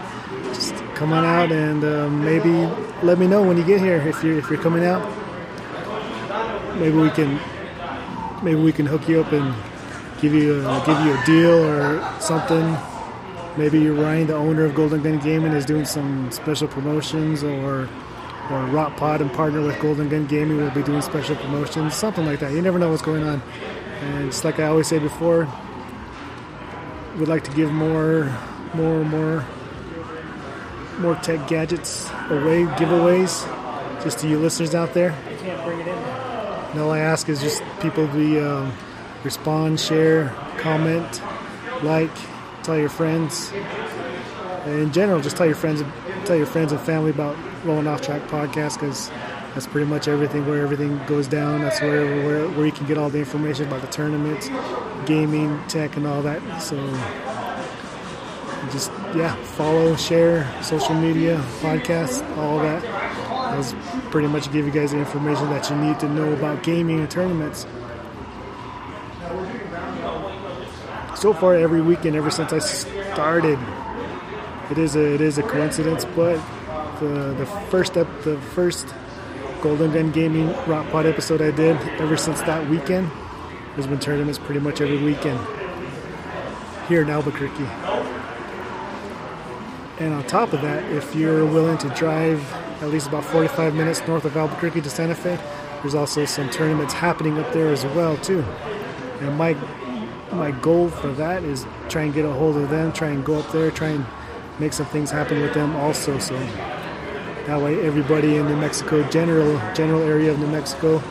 just 0.56 0.74
come 0.96 1.14
on 1.14 1.24
out 1.24 1.52
and 1.52 1.84
uh, 1.84 2.10
maybe 2.10 2.66
let 3.04 3.20
me 3.20 3.28
know 3.28 3.44
when 3.44 3.58
you 3.58 3.64
get 3.64 3.80
here 3.80 3.98
if 3.98 4.24
you're 4.24 4.40
if 4.40 4.50
you're 4.50 4.60
coming 4.60 4.86
out. 4.86 5.08
Maybe 6.80 6.98
we 6.98 7.12
can 7.12 7.40
maybe 8.44 8.60
we 8.60 8.72
can 8.72 8.88
hook 8.88 9.08
you 9.08 9.22
up 9.22 9.32
and 9.32 9.54
give 10.24 10.34
you 10.34 10.66
a, 10.66 10.84
give 10.86 11.00
you 11.06 11.14
a 11.14 11.26
deal 11.26 11.66
or 11.66 12.22
something. 12.22 12.78
Maybe 13.58 13.82
you're 13.82 13.94
Ryan, 13.94 14.28
the 14.28 14.36
owner 14.36 14.64
of 14.64 14.74
Golden 14.74 15.04
Gun 15.04 15.20
Gaming, 15.20 15.52
is 15.52 15.66
doing 15.66 15.86
some 15.86 16.32
special 16.32 16.68
promotions, 16.68 17.44
or 17.44 17.90
or 18.50 18.66
Rot 18.68 18.96
Pod 18.98 19.22
and 19.22 19.32
partner 19.32 19.62
with 19.62 19.80
Golden 19.82 20.08
Gun 20.10 20.26
Gaming 20.26 20.58
will 20.58 20.72
be 20.72 20.82
doing 20.82 21.02
special 21.02 21.36
promotions, 21.36 21.94
something 21.94 22.26
like 22.26 22.40
that. 22.40 22.54
You 22.54 22.62
never 22.62 22.80
know 22.80 22.90
what's 22.90 23.02
going 23.02 23.24
on. 23.24 23.42
And 24.02 24.32
just 24.32 24.44
like 24.46 24.60
I 24.60 24.68
always 24.68 24.88
say 24.88 24.98
before, 24.98 25.48
we'd 27.18 27.28
like 27.28 27.44
to 27.44 27.52
give 27.52 27.72
more, 27.72 28.36
more, 28.74 29.04
more, 29.04 29.46
more 31.00 31.16
tech 31.16 31.48
gadgets 31.48 32.10
away, 32.30 32.64
giveaways, 32.80 33.44
just 34.04 34.20
to 34.20 34.28
you 34.28 34.40
listeners 34.40 34.74
out 34.74 34.94
there. 34.94 35.12
I 35.12 35.36
can't 35.36 35.64
bring 35.64 35.80
it 35.80 35.88
in. 35.88 35.98
And 35.98 36.80
all 36.80 36.92
I 36.92 37.00
ask 37.00 37.30
is 37.30 37.40
just 37.42 37.62
people 37.82 38.08
be 38.08 38.40
um, 38.40 38.74
respond, 39.24 39.80
share, 39.80 40.30
comment, 40.58 41.22
like, 41.84 42.12
tell 42.64 42.78
your 42.78 42.90
friends. 42.90 43.52
In 44.66 44.92
general, 44.94 45.22
just 45.22 45.36
tell 45.36 45.46
your 45.46 45.56
friends, 45.56 45.84
tell 46.26 46.36
your 46.36 46.46
friends 46.46 46.72
and 46.72 46.80
family 46.82 47.12
about 47.12 47.36
Rolling 47.66 47.88
Off 47.88 48.02
Track 48.02 48.22
podcast 48.28 48.76
because 48.76 49.10
that's 49.54 49.68
pretty 49.68 49.90
much 49.90 50.08
everything. 50.08 50.46
Where 50.48 50.62
everything 50.62 51.00
goes 51.06 51.28
down, 51.28 51.62
that's 51.62 51.82
where, 51.82 52.26
where 52.26 52.50
where 52.50 52.66
you 52.66 52.72
can 52.72 52.88
get 52.88 52.98
all 52.98 53.10
the 53.10 53.20
information 53.20 53.68
about 53.68 53.82
the 53.82 53.88
tournaments, 53.88 54.50
gaming, 55.06 55.60
tech, 55.68 55.98
and 55.98 56.08
all 56.08 56.22
that. 56.22 56.42
So 56.62 56.78
just 58.72 58.92
yeah, 59.16 59.36
follow, 59.44 59.96
share, 59.96 60.50
social 60.64 60.96
media, 60.96 61.38
podcast, 61.60 62.26
all 62.38 62.60
that. 62.60 62.82
That's 62.82 63.76
pretty 64.10 64.28
much 64.28 64.52
give 64.52 64.66
you 64.66 64.72
guys 64.72 64.92
the 64.92 65.00
information 65.00 65.50
that 65.50 65.70
you 65.70 65.76
need 65.76 66.00
to 66.00 66.10
know 66.10 66.32
about 66.34 66.64
gaming 66.64 67.00
and 67.00 67.12
tournaments. 67.12 67.68
So 71.24 71.32
far, 71.32 71.56
every 71.56 71.80
weekend, 71.80 72.18
ever 72.18 72.30
since 72.30 72.52
I 72.52 72.60
started, 72.60 73.58
it 74.70 74.78
is 74.78 74.98
a 74.98 75.14
it 75.14 75.22
is 75.22 75.38
a 75.38 75.44
coincidence, 75.44 76.04
but 76.04 76.36
the 77.00 77.34
the 77.38 77.46
first 77.72 77.96
up 77.96 78.10
the 78.24 78.38
first 78.54 78.94
Golden 79.62 79.94
Gun 79.94 80.12
Gaming 80.12 80.48
Rot 80.68 80.86
Pod 80.92 81.06
episode 81.06 81.42
I 81.42 81.52
did, 81.52 81.78
ever 82.02 82.18
since 82.18 82.42
that 82.42 82.70
weekend, 82.70 83.10
there's 83.74 83.88
been 83.88 84.02
tournaments 84.02 84.38
pretty 84.38 84.60
much 84.60 84.82
every 84.82 85.02
weekend 85.02 85.40
here 86.90 87.04
in 87.04 87.10
Albuquerque. 87.10 87.70
And 90.04 90.14
on 90.14 90.28
top 90.28 90.52
of 90.52 90.62
that, 90.62 90.84
if 90.92 91.16
you're 91.16 91.46
willing 91.46 91.78
to 91.78 91.90
drive 91.92 92.42
at 92.82 92.90
least 92.90 93.08
about 93.08 93.24
45 93.24 93.74
minutes 93.76 94.06
north 94.10 94.26
of 94.26 94.36
Albuquerque 94.36 94.82
to 94.82 94.90
Santa 94.90 95.16
Fe, 95.16 95.40
there's 95.84 95.96
also 95.96 96.26
some 96.26 96.50
tournaments 96.50 96.94
happening 96.94 97.40
up 97.40 97.54
there 97.54 97.70
as 97.70 97.86
well 97.96 98.18
too. 98.18 98.44
And 99.22 99.38
my 99.38 99.56
my 100.32 100.52
goal 100.52 100.90
for 100.90 101.10
that 101.14 101.44
is 101.44 101.66
try 101.90 102.04
and 102.04 102.14
get 102.14 102.26
a 102.26 102.32
hold 102.32 102.58
of 102.58 102.70
them, 102.70 102.92
try 102.92 103.10
and 103.10 103.24
go 103.24 103.40
up 103.40 103.52
there, 103.52 103.70
try 103.72 103.90
and 103.90 104.06
make 104.60 104.74
some 104.74 104.86
things 104.88 105.12
happen 105.12 105.42
with 105.42 105.54
them 105.54 105.76
also. 105.76 106.18
So 106.20 106.36
that 107.48 107.62
way, 107.62 107.86
everybody 107.86 108.38
in 108.38 108.48
New 108.48 108.56
Mexico, 108.56 109.08
general 109.10 109.60
general 109.74 110.02
area 110.02 110.32
of 110.32 110.40
New 110.40 110.48
Mexico, 110.48 111.02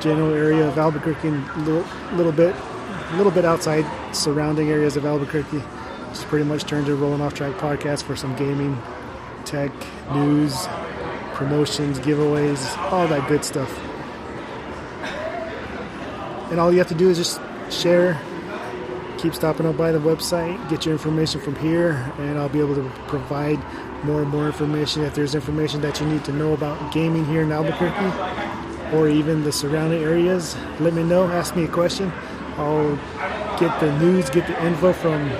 general 0.00 0.32
area 0.34 0.66
of 0.68 0.78
Albuquerque, 0.78 1.28
and 1.28 1.66
little 1.66 1.84
little 2.14 2.32
bit, 2.32 2.54
little 3.14 3.32
bit 3.32 3.44
outside 3.44 3.86
surrounding 4.14 4.68
areas 4.68 4.96
of 4.96 5.06
Albuquerque, 5.06 5.62
just 6.10 6.26
pretty 6.26 6.44
much 6.44 6.64
turn 6.64 6.84
to 6.84 6.94
Rolling 6.94 7.20
Off 7.20 7.34
Track 7.34 7.54
podcast 7.54 8.02
for 8.02 8.16
some 8.16 8.36
gaming, 8.36 8.80
tech, 9.44 9.72
news, 10.12 10.66
promotions, 11.34 11.98
giveaways, 12.00 12.76
all 12.92 13.08
that 13.08 13.26
good 13.28 13.44
stuff. 13.44 13.70
And 16.50 16.58
all 16.58 16.72
you 16.72 16.78
have 16.78 16.88
to 16.88 16.94
do 16.94 17.10
is 17.10 17.18
just 17.18 17.40
share, 17.70 18.20
keep 19.18 19.34
stopping 19.34 19.66
up 19.66 19.76
by 19.76 19.92
the 19.92 19.98
website, 19.98 20.56
get 20.70 20.86
your 20.86 20.92
information 20.92 21.40
from 21.40 21.56
here, 21.56 22.12
and 22.18 22.38
I'll 22.38 22.48
be 22.48 22.60
able 22.60 22.76
to 22.76 22.88
provide 23.08 23.58
more 24.04 24.22
and 24.22 24.30
more 24.30 24.46
information. 24.46 25.02
If 25.02 25.14
there's 25.14 25.34
information 25.34 25.80
that 25.82 26.00
you 26.00 26.06
need 26.06 26.24
to 26.24 26.32
know 26.32 26.52
about 26.52 26.92
gaming 26.92 27.24
here 27.26 27.42
in 27.42 27.50
Albuquerque 27.50 28.96
or 28.96 29.08
even 29.08 29.42
the 29.42 29.52
surrounding 29.52 30.02
areas, 30.02 30.56
let 30.80 30.94
me 30.94 31.02
know. 31.02 31.26
Ask 31.26 31.56
me 31.56 31.64
a 31.64 31.68
question. 31.68 32.12
I'll 32.56 32.96
get 33.58 33.78
the 33.80 33.96
news, 33.98 34.30
get 34.30 34.46
the 34.46 34.64
info 34.64 34.92
from 34.92 35.30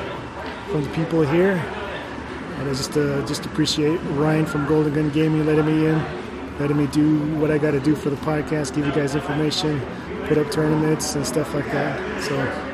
from 0.71 0.85
the 0.85 0.91
people 0.91 1.23
here. 1.23 1.53
And 2.59 2.69
I 2.69 2.73
just 2.75 2.97
uh, 2.97 3.25
just 3.27 3.47
appreciate 3.47 3.99
Ryan 4.13 4.45
from 4.45 4.67
Golden 4.67 4.93
Gun 4.93 5.11
Gaming 5.11 5.47
letting 5.47 5.67
me 5.67 5.87
in, 5.87 6.05
letting 6.59 6.77
me 6.77 6.89
do 6.89 7.19
what 7.37 7.51
I 7.51 7.59
got 7.59 7.71
to 7.71 7.81
do 7.81 7.95
for 7.95 8.11
the 8.11 8.17
podcast, 8.17 8.75
give 8.75 8.85
you 8.85 8.93
guys 8.93 9.15
information, 9.15 9.81
put 10.27 10.37
up 10.37 10.51
tournaments 10.51 11.15
and 11.15 11.25
stuff 11.25 11.55
like 11.55 11.67
that. 11.67 12.23
So. 12.25 12.68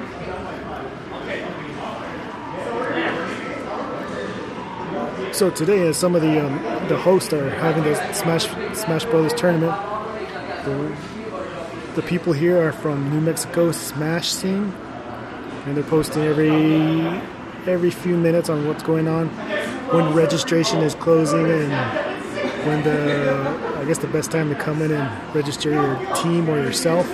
So 5.34 5.50
today, 5.50 5.88
as 5.88 5.96
some 5.96 6.14
of 6.14 6.22
the 6.22 6.46
um, 6.46 6.62
the 6.86 6.96
hosts 6.96 7.32
are 7.32 7.50
having 7.50 7.82
the 7.82 7.96
Smash 8.12 8.44
Smash 8.78 9.04
Brothers 9.06 9.34
tournament, 9.34 9.72
the, 10.64 10.96
the 11.96 12.02
people 12.02 12.32
here 12.32 12.64
are 12.64 12.70
from 12.70 13.10
New 13.10 13.20
Mexico 13.20 13.72
Smash 13.72 14.28
scene, 14.28 14.72
and 15.66 15.76
they're 15.76 15.82
posting 15.82 16.22
every 16.22 17.00
every 17.66 17.90
few 17.90 18.16
minutes 18.16 18.48
on 18.48 18.68
what's 18.68 18.84
going 18.84 19.08
on, 19.08 19.26
when 19.90 20.14
registration 20.14 20.78
is 20.82 20.94
closing, 20.94 21.50
and 21.50 21.72
when 22.64 22.84
the 22.84 23.80
I 23.80 23.84
guess 23.86 23.98
the 23.98 24.06
best 24.06 24.30
time 24.30 24.50
to 24.50 24.54
come 24.54 24.82
in 24.82 24.92
and 24.92 25.34
register 25.34 25.72
your 25.72 25.96
team 26.14 26.48
or 26.48 26.58
yourself. 26.58 27.08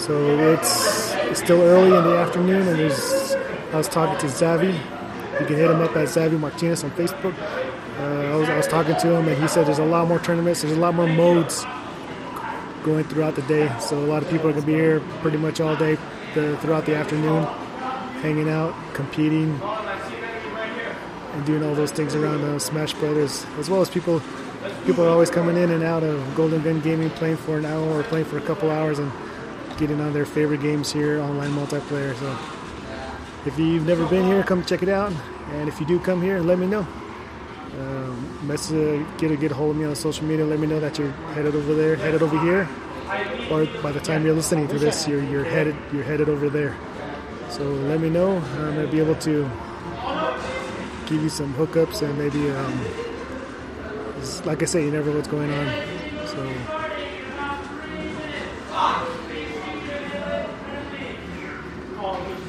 So 0.00 0.40
it's 0.54 1.14
it's 1.14 1.38
still 1.38 1.62
early 1.62 1.96
in 1.96 2.02
the 2.02 2.16
afternoon, 2.16 2.66
and 2.66 2.80
there's 2.80 3.36
I 3.72 3.76
was 3.76 3.86
talking 3.86 4.18
to 4.18 4.26
Zavi. 4.26 4.76
You 5.40 5.46
can 5.46 5.56
hit 5.56 5.70
him 5.70 5.80
up 5.80 5.96
at 5.96 6.08
Zavi 6.08 6.38
Martinez 6.38 6.84
on 6.84 6.90
Facebook. 6.92 7.34
Uh, 7.98 8.32
I, 8.32 8.36
was, 8.36 8.48
I 8.48 8.56
was 8.56 8.66
talking 8.66 8.96
to 8.96 9.16
him, 9.16 9.28
and 9.28 9.40
he 9.40 9.48
said 9.48 9.66
there's 9.66 9.78
a 9.78 9.84
lot 9.84 10.08
more 10.08 10.18
tournaments, 10.18 10.62
there's 10.62 10.76
a 10.76 10.80
lot 10.80 10.94
more 10.94 11.06
modes 11.06 11.64
going 12.82 13.04
throughout 13.04 13.34
the 13.34 13.42
day. 13.42 13.72
So 13.80 13.98
a 13.98 14.06
lot 14.06 14.22
of 14.22 14.30
people 14.30 14.48
are 14.48 14.52
going 14.52 14.64
to 14.64 14.66
be 14.66 14.74
here 14.74 15.00
pretty 15.20 15.38
much 15.38 15.60
all 15.60 15.76
day 15.76 15.96
the, 16.34 16.56
throughout 16.58 16.86
the 16.86 16.94
afternoon, 16.96 17.44
hanging 18.22 18.48
out, 18.48 18.74
competing, 18.94 19.60
and 21.32 21.46
doing 21.46 21.62
all 21.62 21.74
those 21.74 21.92
things 21.92 22.14
around 22.14 22.42
uh, 22.44 22.58
Smash 22.58 22.94
Brothers, 22.94 23.46
as 23.58 23.70
well 23.70 23.80
as 23.80 23.90
people. 23.90 24.22
People 24.86 25.04
are 25.04 25.08
always 25.08 25.30
coming 25.30 25.56
in 25.56 25.70
and 25.70 25.82
out 25.82 26.02
of 26.02 26.34
Golden 26.36 26.62
Gun 26.62 26.80
Gaming, 26.80 27.10
playing 27.10 27.36
for 27.36 27.58
an 27.58 27.64
hour 27.64 27.98
or 27.98 28.02
playing 28.04 28.26
for 28.26 28.38
a 28.38 28.40
couple 28.40 28.70
hours, 28.70 28.98
and 28.98 29.10
getting 29.76 30.00
on 30.00 30.12
their 30.12 30.26
favorite 30.26 30.60
games 30.60 30.92
here, 30.92 31.20
online 31.20 31.50
multiplayer. 31.50 32.14
So, 32.16 32.38
if 33.46 33.58
you've 33.58 33.86
never 33.86 34.06
been 34.06 34.24
here, 34.26 34.42
come 34.42 34.64
check 34.64 34.82
it 34.82 34.88
out. 34.88 35.12
And 35.52 35.68
if 35.68 35.80
you 35.80 35.86
do 35.86 35.98
come 35.98 36.22
here, 36.22 36.40
let 36.40 36.58
me 36.58 36.66
know. 36.66 36.86
Um, 37.78 38.46
message, 38.46 39.06
get 39.18 39.30
a 39.30 39.36
get 39.36 39.50
a 39.50 39.54
hold 39.54 39.70
of 39.70 39.76
me 39.76 39.84
on 39.86 39.94
social 39.94 40.24
media. 40.26 40.44
Let 40.44 40.60
me 40.60 40.66
know 40.66 40.78
that 40.80 40.98
you're 40.98 41.10
headed 41.34 41.54
over 41.54 41.74
there, 41.74 41.96
headed 41.96 42.22
over 42.22 42.38
here, 42.40 42.68
or 43.50 43.66
by 43.82 43.92
the 43.92 44.00
time 44.00 44.24
you're 44.24 44.34
listening 44.34 44.68
to 44.68 44.78
this, 44.78 45.08
you're 45.08 45.24
you're 45.24 45.44
headed 45.44 45.74
you're 45.92 46.04
headed 46.04 46.28
over 46.28 46.50
there. 46.50 46.76
So 47.48 47.64
let 47.64 48.00
me 48.00 48.10
know. 48.10 48.38
I'm 48.38 48.74
gonna 48.74 48.86
be 48.86 49.00
able 49.00 49.16
to 49.16 49.50
give 51.06 51.22
you 51.22 51.28
some 51.28 51.52
hookups 51.54 52.02
and 52.02 52.16
maybe, 52.18 52.50
um, 52.50 52.80
like 54.44 54.62
I 54.62 54.66
say, 54.66 54.84
you 54.84 54.90
never 54.90 55.10
know 55.10 55.16
what's 55.16 55.28
going 55.28 55.50
on. 55.50 56.01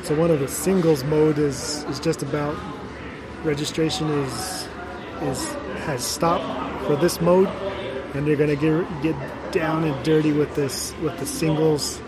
So. 0.04 0.16
One 0.16 0.32
of 0.32 0.40
the 0.40 0.48
singles 0.48 1.04
mode 1.06 1.38
is 1.38 1.84
is 1.86 2.00
just 2.00 2.24
about 2.24 2.58
registration 3.44 4.10
is 4.10 4.68
is 5.22 5.54
has 5.86 6.04
stopped 6.04 6.46
for 6.86 6.96
this 6.96 7.22
mode, 7.22 7.48
and 8.14 8.28
they're 8.28 8.36
gonna 8.36 8.56
get 8.56 8.86
get 9.02 9.16
down 9.52 9.84
and 9.84 10.04
dirty 10.04 10.32
with 10.32 10.54
this 10.56 10.94
with 11.02 11.18
the 11.20 11.26
singles 11.26 12.02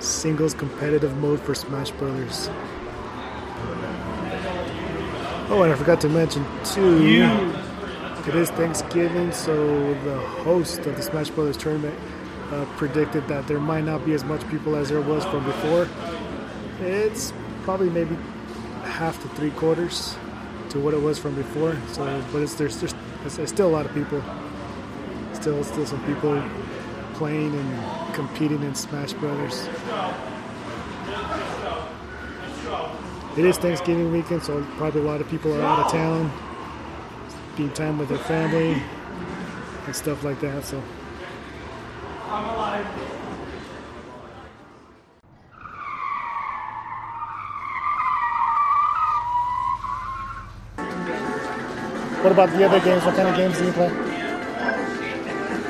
singles 0.00 0.54
competitive 0.54 1.16
mode 1.18 1.40
for 1.40 1.54
Smash 1.54 1.90
Brothers. 1.92 2.48
Oh, 5.52 5.62
and 5.62 5.72
I 5.72 5.76
forgot 5.76 6.00
to 6.02 6.08
mention 6.08 6.44
too. 6.64 7.02
It 8.26 8.34
is 8.34 8.50
Thanksgiving, 8.50 9.32
so 9.32 9.94
the 10.04 10.18
host 10.44 10.80
of 10.80 10.96
the 10.96 11.02
Smash 11.02 11.30
Brothers 11.30 11.56
tournament 11.56 11.98
uh, 12.52 12.64
predicted 12.76 13.26
that 13.28 13.46
there 13.48 13.58
might 13.58 13.84
not 13.84 14.04
be 14.04 14.14
as 14.14 14.24
much 14.24 14.46
people 14.48 14.76
as 14.76 14.88
there 14.88 15.00
was 15.00 15.24
from 15.24 15.44
before. 15.44 15.88
It's 16.80 17.32
probably 17.62 17.90
maybe 17.90 18.16
half 18.84 19.20
to 19.22 19.28
three 19.30 19.50
quarters 19.50 20.16
to 20.70 20.80
what 20.80 20.94
it 20.94 21.00
was 21.00 21.18
from 21.18 21.34
before. 21.34 21.76
So, 21.92 22.24
but 22.32 22.42
it's 22.42 22.54
there's 22.54 22.80
just 22.80 22.96
there's 23.24 23.50
still 23.50 23.68
a 23.68 23.74
lot 23.74 23.86
of 23.86 23.92
people. 23.92 24.22
Still, 25.34 25.62
still 25.64 25.86
some 25.86 26.04
people 26.04 26.42
playing 27.14 27.54
and 27.54 28.14
competing 28.14 28.62
in 28.62 28.74
Smash 28.74 29.12
Brothers. 29.14 29.68
It 33.36 33.44
is 33.44 33.56
Thanksgiving 33.58 34.10
weekend, 34.12 34.42
so 34.42 34.62
probably 34.76 35.02
a 35.02 35.04
lot 35.04 35.20
of 35.20 35.28
people 35.28 35.54
are 35.54 35.62
out 35.62 35.86
of 35.86 35.92
town, 35.92 36.32
spending 37.54 37.74
time 37.74 37.98
with 37.98 38.08
their 38.08 38.18
family 38.18 38.82
and 39.86 39.96
stuff 39.96 40.24
like 40.24 40.40
that. 40.40 40.64
So. 40.64 40.82
What 52.30 52.38
about 52.44 52.56
the 52.56 52.62
other 52.64 52.78
games? 52.78 53.02
What 53.04 53.16
kind 53.16 53.26
of 53.28 53.34
games 53.34 53.58
do 53.58 53.64
you 53.64 53.72
play? 53.72 53.88
I 53.88 53.90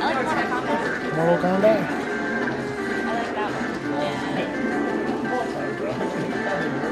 like 0.04 0.20
Mortal 0.20 0.36
Kombat. 0.44 1.16
Mortal 1.16 1.38
Kombat? 1.40 1.80
I 3.00 3.16
like 3.16 3.32
that 3.34 3.48
one. 3.48 3.70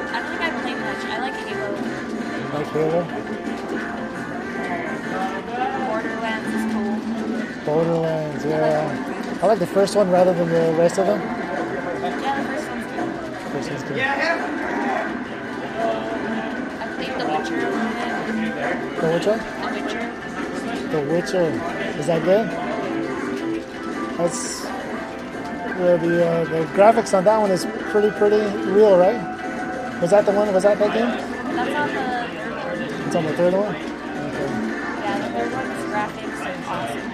I 0.08 0.16
don't 0.16 0.30
think 0.30 0.40
I 0.40 0.48
play 0.62 0.72
much. 0.72 1.04
I 1.04 1.20
like 1.20 1.36
Halo. 1.44 1.68
Like 2.54 2.68
Halo? 2.72 3.00
Borderlands 5.84 6.48
is 6.48 6.64
cool. 6.72 6.96
Borderlands, 7.66 8.42
yeah. 8.46 9.38
I 9.42 9.44
like 9.46 9.58
the 9.58 9.66
first 9.66 9.96
one 9.96 10.08
rather 10.10 10.32
than 10.32 10.48
the 10.48 10.72
rest 10.78 10.98
of 10.98 11.06
them. 11.08 11.20
Yeah, 11.20 12.40
the 12.40 12.48
first 12.48 12.68
one's 12.70 12.86
cool. 12.96 13.08
First 13.52 13.68
one's 13.70 13.82
good. 13.82 13.96
Yeah, 13.98 14.16
I 16.80 16.86
played 16.96 17.12
The 17.20 17.26
Witcher 17.26 17.54
a 17.54 17.68
little 17.68 17.92
bit. 17.92 19.02
The 19.02 19.08
Witcher? 19.12 19.57
The 20.90 21.00
Witcher. 21.02 21.50
Is 21.98 22.06
that 22.06 22.22
good? 22.24 22.48
That's 24.16 24.62
the 25.78 25.98
the, 26.02 26.26
uh, 26.26 26.44
the 26.44 26.64
graphics 26.74 27.12
on 27.16 27.24
that 27.24 27.38
one 27.38 27.50
is 27.50 27.66
pretty 27.90 28.10
pretty 28.18 28.40
real, 28.70 28.96
right? 28.98 29.20
Was 30.00 30.10
that 30.10 30.24
the 30.26 30.32
one? 30.32 30.52
Was 30.52 30.62
that 30.62 30.78
that 30.78 30.92
game? 30.94 31.10
That's 31.54 31.74
on 31.76 31.88
the 31.88 31.92
third 31.94 32.32
one. 32.82 33.06
It's 33.06 33.16
on 33.16 33.24
the 33.24 33.32
third 33.34 33.54
one. 33.54 33.74
Okay. 33.76 34.48
Yeah, 35.04 35.18
the 35.18 35.28
third 35.34 35.52
one's 35.52 35.84
graphics 35.92 36.40
are 36.40 36.56
awesome. 36.72 37.08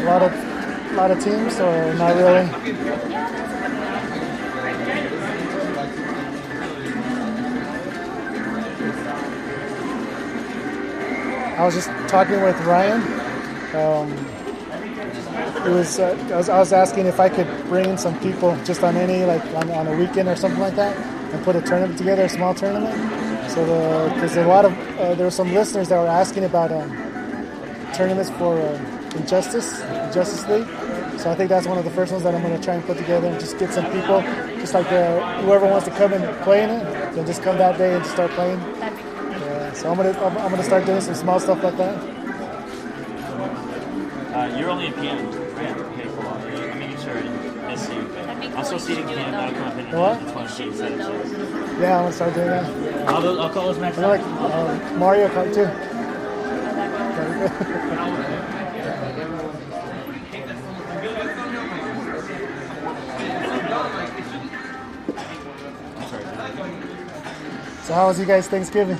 A 0.00 0.04
lot 0.04 0.22
of 0.22 0.32
lot 0.94 1.10
of 1.10 1.18
teams, 1.22 1.60
or 1.60 1.94
not 1.94 2.16
really? 2.16 3.07
I 11.58 11.64
was 11.64 11.74
just 11.74 11.88
talking 12.08 12.40
with 12.40 12.56
Ryan. 12.60 13.02
Um, 13.74 14.12
it 15.66 15.72
was, 15.74 15.98
uh, 15.98 16.16
I 16.30 16.36
was 16.36 16.48
I 16.48 16.58
was 16.60 16.72
asking 16.72 17.06
if 17.06 17.18
I 17.18 17.28
could 17.28 17.48
bring 17.64 17.90
in 17.90 17.98
some 17.98 18.16
people 18.20 18.56
just 18.64 18.84
on 18.84 18.94
any 18.96 19.24
like 19.24 19.44
on, 19.56 19.68
on 19.72 19.88
a 19.88 19.96
weekend 19.96 20.28
or 20.28 20.36
something 20.36 20.60
like 20.60 20.76
that 20.76 20.96
and 21.32 21.44
put 21.44 21.56
a 21.56 21.60
tournament 21.60 21.98
together, 21.98 22.22
a 22.22 22.28
small 22.28 22.54
tournament. 22.54 22.94
So 23.50 24.08
because 24.14 24.36
a 24.36 24.46
lot 24.46 24.66
of 24.66 24.72
uh, 25.00 25.16
there 25.16 25.24
were 25.26 25.32
some 25.32 25.52
listeners 25.52 25.88
that 25.88 25.98
were 25.98 26.06
asking 26.06 26.44
about 26.44 26.70
um, 26.70 26.90
tournaments 27.92 28.30
for 28.38 28.56
uh, 28.56 29.16
Injustice, 29.16 29.80
Justice 30.14 30.46
League. 30.46 30.68
So 31.18 31.28
I 31.28 31.34
think 31.34 31.48
that's 31.48 31.66
one 31.66 31.76
of 31.76 31.84
the 31.84 31.90
first 31.90 32.12
ones 32.12 32.22
that 32.22 32.36
I'm 32.36 32.42
going 32.42 32.56
to 32.56 32.62
try 32.62 32.74
and 32.74 32.84
put 32.84 32.98
together 32.98 33.26
and 33.26 33.40
just 33.40 33.58
get 33.58 33.72
some 33.74 33.90
people, 33.90 34.20
just 34.60 34.74
like 34.74 34.86
uh, 34.92 35.42
whoever 35.42 35.66
wants 35.66 35.86
to 35.86 35.90
come 35.90 36.12
and 36.12 36.22
play 36.44 36.62
in 36.62 36.70
it, 36.70 36.84
then 37.16 37.26
just 37.26 37.42
come 37.42 37.58
that 37.58 37.76
day 37.78 37.96
and 37.96 38.06
start 38.06 38.30
playing. 38.30 38.60
So 39.78 39.90
I'm 39.90 39.96
gonna 39.96 40.10
I'm, 40.10 40.36
I'm 40.38 40.50
gonna 40.50 40.64
start 40.64 40.84
doing 40.86 41.00
some 41.00 41.14
small 41.14 41.38
stuff 41.38 41.62
like 41.62 41.76
that. 41.76 41.94
Uh, 44.34 44.56
you're 44.58 44.70
only 44.70 44.88
a 44.88 44.92
PM, 44.92 45.30
right? 45.54 45.76
Okay, 45.76 46.08
cool. 46.08 46.24
Let 46.24 46.74
me 46.74 46.80
make 46.88 46.98
sure 46.98 47.16
I 47.16 47.22
didn't 47.22 47.66
miss 47.68 47.88
you. 47.88 48.02
but- 48.02 48.26
That'd 48.26 48.52
I'll 48.54 48.64
still 48.64 48.78
seating 48.78 49.06
Cam. 49.06 49.32
That'll 49.32 49.54
come 49.54 49.68
up 49.68 49.78
in 49.78 49.98
What? 49.98 50.26
the 50.26 50.32
20. 50.32 50.64
Yeah, 51.80 51.98
I'm 51.98 52.04
gonna 52.04 52.12
start 52.12 52.34
doing 52.34 52.48
that. 52.48 53.08
I'll, 53.08 53.40
I'll 53.40 53.50
call 53.50 53.66
those 53.66 53.78
matches. 53.78 53.98
I 54.00 54.06
like 54.06 54.20
uh, 54.20 54.96
Mario 54.98 55.28
Kart 55.28 55.54
too. 55.54 55.68
So 67.84 67.94
how 67.94 68.08
was 68.08 68.18
you 68.20 68.26
guys 68.26 68.46
Thanksgiving? 68.48 68.98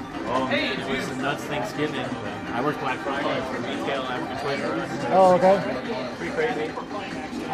It 1.29 1.33
was 1.33 1.45
a 1.45 1.51
nuts 1.51 1.73
Thanksgiving. 1.75 2.07
I 2.55 2.65
work 2.65 2.81
Black 2.81 2.99
Friday 3.01 3.41
for 3.53 3.61
retail 3.61 4.03
African 4.03 4.39
Toys 4.39 4.65
R 4.65 4.77
Us. 4.77 5.07
Oh, 5.11 5.35
okay. 5.35 6.15
Pretty 6.17 6.33
crazy. 6.33 6.73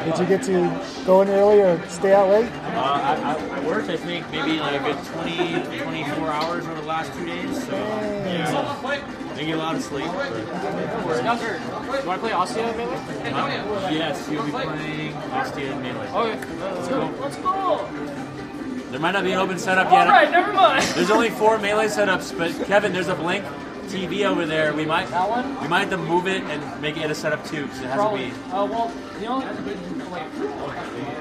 Did 0.04 0.18
you 0.18 0.26
get 0.26 0.42
to 0.44 1.04
go 1.04 1.22
in 1.22 1.28
early 1.28 1.60
or 1.60 1.88
stay 1.88 2.14
out 2.14 2.28
late? 2.28 2.50
Uh, 2.52 2.78
I, 2.78 3.34
I, 3.34 3.56
I 3.56 3.66
worked, 3.66 3.88
I 3.88 3.96
think, 3.96 4.30
maybe 4.30 4.60
like 4.60 4.80
a 4.80 4.84
good 4.84 5.04
20, 5.04 5.82
24 5.82 6.28
hours 6.30 6.66
over 6.66 6.80
the 6.80 6.86
last 6.86 7.12
two 7.14 7.26
days. 7.26 7.66
So, 7.66 7.72
yeah. 7.72 9.02
Didn't 9.34 9.46
get 9.46 9.56
a 9.56 9.58
lot 9.58 9.74
of 9.74 9.82
sleep. 9.82 10.06
But, 10.06 11.18
Skelter, 11.18 11.58
you 11.58 12.06
want 12.06 12.22
to 12.22 12.28
play 12.28 12.32
Ostia 12.32 12.76
Melee? 12.76 13.32
uh, 13.32 13.90
yes, 13.90 14.28
you'll 14.30 14.44
be 14.44 14.52
playing 14.52 15.14
Ostia 15.14 15.72
and 15.72 15.82
Melee. 15.82 16.08
Okay, 16.08 16.54
let's 16.60 16.88
go. 16.88 17.14
Let's 17.20 17.36
go. 17.38 17.88
There 18.90 19.00
might 19.00 19.10
not 19.10 19.24
be 19.24 19.32
an 19.32 19.38
open 19.38 19.58
setup 19.58 19.90
yet. 19.90 20.06
All 20.06 20.12
right, 20.12 20.30
never 20.30 20.52
mind. 20.52 20.84
There's 20.94 21.10
only 21.10 21.28
four 21.28 21.58
melee 21.58 21.86
setups, 21.88 22.38
but 22.38 22.52
Kevin, 22.68 22.92
there's 22.92 23.08
a 23.08 23.16
Blink 23.16 23.44
TV 23.84 24.24
over 24.24 24.46
there. 24.46 24.72
We 24.74 24.84
might 24.84 25.08
That 25.10 25.28
one? 25.28 25.60
we 25.60 25.68
might 25.68 25.80
have 25.80 25.90
to 25.90 25.96
move 25.98 26.26
it 26.26 26.42
and 26.44 26.80
make 26.82 26.96
it 26.96 27.10
a 27.10 27.14
setup 27.14 27.44
too, 27.44 27.62
because 27.64 27.80
it 27.80 27.86
has 27.86 27.94
Probably. 27.96 28.30
to 28.30 28.34
be. 28.34 28.50
Uh, 28.50 28.64
well, 28.66 28.92
you 29.20 29.28
know, 29.28 29.38
wait. 30.10 31.13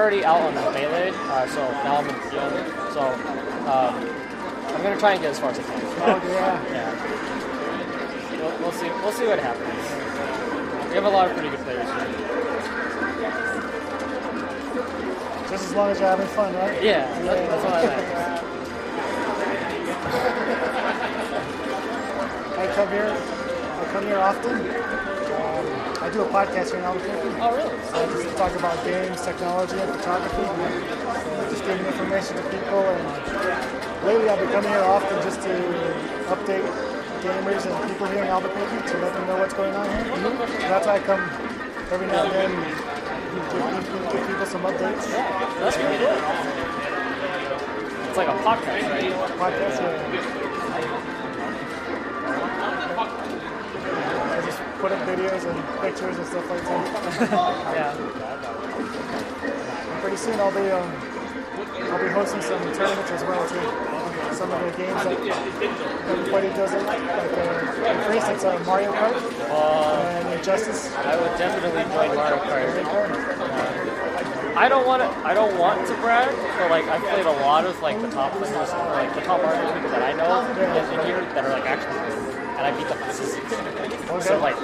Already 0.00 0.24
out 0.24 0.40
on 0.40 0.54
the 0.54 0.60
melee, 0.72 1.10
uh, 1.12 1.46
so 1.48 1.60
now 1.84 1.96
I'm 1.96 2.08
in 2.08 2.14
field. 2.30 2.52
So 2.94 3.02
um, 3.68 3.94
I'm 4.74 4.82
gonna 4.82 4.98
try 4.98 5.12
and 5.12 5.20
get 5.20 5.32
as 5.32 5.38
far 5.38 5.50
as 5.50 5.58
I 5.58 5.62
can. 5.62 5.80
Oh 5.84 6.20
yeah. 6.32 6.64
Yeah. 6.72 8.40
We'll, 8.40 8.58
we'll 8.60 8.72
see. 8.72 8.88
We'll 8.88 9.12
see 9.12 9.26
what 9.26 9.38
happens. 9.38 10.88
We 10.88 10.94
have 10.94 11.04
a 11.04 11.10
lot 11.10 11.28
of 11.28 11.36
pretty 11.36 11.50
good 11.50 11.60
players 11.60 11.86
here. 11.86 12.08
Just 15.50 15.64
as 15.66 15.74
long 15.74 15.90
as 15.90 16.00
you're 16.00 16.08
having 16.08 16.28
fun, 16.28 16.54
right? 16.54 16.82
Yeah, 16.82 17.06
that, 17.24 17.48
that's 17.50 17.64
what 17.64 17.74
I 17.74 17.82
like. 17.84 18.08
I 22.58 22.66
come 22.74 22.88
here. 22.88 23.12
I 23.12 23.84
come 23.92 24.04
here 24.06 24.18
often. 24.18 25.19
I 26.00 26.08
do 26.08 26.22
a 26.22 26.28
podcast 26.32 26.72
here 26.72 26.80
in 26.80 26.84
Albuquerque. 26.88 27.28
Oh, 27.44 27.52
really? 27.52 27.76
So 27.84 27.94
I 28.00 28.08
just 28.08 28.36
talk 28.40 28.56
about 28.56 28.72
games, 28.88 29.20
technology, 29.20 29.76
and 29.76 29.92
photography. 30.00 30.48
So 30.48 31.44
just 31.52 31.60
giving 31.60 31.84
information 31.84 32.40
to 32.40 32.44
people. 32.48 32.80
And 32.88 33.04
lately, 34.08 34.28
I've 34.32 34.40
been 34.40 34.48
coming 34.48 34.72
here 34.72 34.80
often 34.80 35.20
just 35.20 35.44
to 35.44 35.52
update 36.32 36.64
gamers 37.20 37.68
and 37.68 37.76
people 37.84 38.06
here 38.08 38.24
in 38.24 38.32
Albuquerque 38.32 38.80
to 38.88 38.96
let 38.96 39.12
them 39.12 39.26
know 39.28 39.36
what's 39.44 39.52
going 39.52 39.74
on 39.76 39.84
here. 39.92 40.08
Mm-hmm. 40.16 40.40
So 40.40 40.68
that's 40.72 40.86
why 40.88 40.96
I 40.96 41.00
come 41.04 41.20
every 41.92 42.06
now 42.08 42.24
and 42.24 42.32
then. 42.32 42.48
Give, 43.30 43.60
give, 44.08 44.24
people 44.26 44.46
some 44.46 44.62
updates. 44.64 45.04
Yeah, 45.04 45.60
That's 45.60 45.76
pretty 45.76 45.98
good. 46.00 46.16
It's 48.08 48.16
like 48.16 48.28
a 48.28 48.38
podcast, 48.40 48.88
right? 48.88 49.12
Podcast. 49.36 49.76
Yeah. 49.84 50.40
I 50.40 50.49
put 54.80 54.92
up 54.92 55.06
videos 55.06 55.44
and 55.44 55.60
pictures 55.82 56.16
and 56.16 56.26
stuff 56.26 56.48
like 56.48 56.62
that. 56.64 56.80
Yeah. 57.76 57.92
Pretty 60.00 60.16
soon 60.16 60.40
I'll 60.40 60.50
be 60.50 60.70
um, 60.70 60.88
I'll 61.92 62.00
be 62.00 62.08
hosting 62.08 62.40
some 62.40 62.60
tournaments 62.72 63.10
as 63.10 63.22
well 63.24 63.46
too. 63.46 63.60
Some 64.34 64.50
of 64.50 64.60
the 64.64 64.70
games 64.78 65.04
that 65.04 65.20
everybody 66.08 66.48
doesn't 66.48 66.86
like. 66.86 67.02
Uh, 67.02 68.04
for 68.04 68.12
instance, 68.12 68.44
uh, 68.44 68.62
Mario 68.64 68.92
Kart 68.92 69.20
and 70.32 70.42
Justice. 70.42 70.90
I 70.96 71.16
would 71.20 71.36
definitely 71.36 71.82
join 71.82 72.14
Mario 72.16 72.38
Kart. 72.38 72.72
fun. 72.84 74.56
I 74.56 74.68
don't 74.68 74.86
want 74.86 75.02
to. 75.02 75.08
I 75.26 75.34
don't 75.34 75.58
want 75.58 75.86
to 75.88 75.94
brag, 75.96 76.34
but 76.58 76.70
like 76.70 76.84
I've 76.86 77.02
played 77.02 77.26
a 77.26 77.32
lot 77.44 77.66
of 77.66 77.80
like 77.82 78.00
the 78.00 78.10
top 78.10 78.32
players, 78.32 78.54
like 78.54 79.14
the 79.14 79.20
top 79.20 79.40
people 79.40 79.90
that 79.90 80.02
I 80.02 80.12
know 80.16 80.40
in, 80.52 81.00
in 81.00 81.06
here 81.06 81.20
that 81.34 81.44
are 81.44 81.50
like 81.50 81.66
actually 81.66 81.98
good, 82.08 82.39
and 82.60 82.66
I 82.68 82.78
beat 82.78 82.88
them 82.88 83.00
by 83.00 83.10
six. 83.12 84.26
So 84.26 84.38
like, 84.38 84.56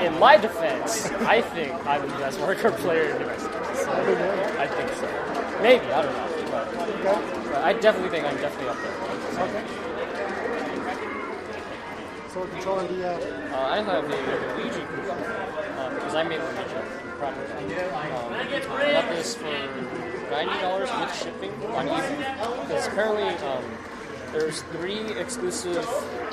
in 0.00 0.18
my 0.18 0.36
defense, 0.36 1.06
I 1.26 1.40
think 1.40 1.74
I'm 1.86 2.02
the 2.02 2.14
best 2.18 2.38
Kart 2.38 2.76
player 2.78 3.10
in 3.10 3.18
the 3.18 3.26
rest. 3.26 3.46
So 3.46 3.90
I 4.58 4.66
think 4.68 4.92
so. 4.94 5.06
Maybe 5.60 5.86
I 5.86 6.02
don't 6.02 6.12
know, 6.12 6.50
but, 6.50 6.68
Okay. 6.68 7.48
but 7.50 7.64
I 7.64 7.72
definitely 7.72 8.10
think 8.10 8.26
I'm 8.26 8.36
definitely 8.36 8.68
up 8.68 8.76
there. 8.80 8.94
Okay. 9.48 9.64
So 12.32 12.46
controller 12.46 12.86
do 12.86 12.94
you 12.94 13.02
have? 13.02 13.22
Uh, 13.22 13.56
I 13.56 13.76
have 13.80 13.88
a 13.88 14.00
Luigi 14.56 14.80
because 15.96 16.14
I 16.14 16.22
made 16.22 16.38
Luigi 16.38 16.62
properly. 17.18 17.46
Um, 17.48 18.32
I 18.34 18.92
got 18.92 19.08
this 19.10 19.34
for 19.34 19.50
ninety 20.30 20.60
dollars 20.60 20.90
with 21.00 21.16
shipping 21.16 21.52
on 21.74 21.88
eBay. 21.88 22.68
Because 22.68 22.86
apparently 22.86 23.22
um, 23.48 23.64
there's 24.38 24.60
three 24.62 25.00
exclusive, 25.18 25.86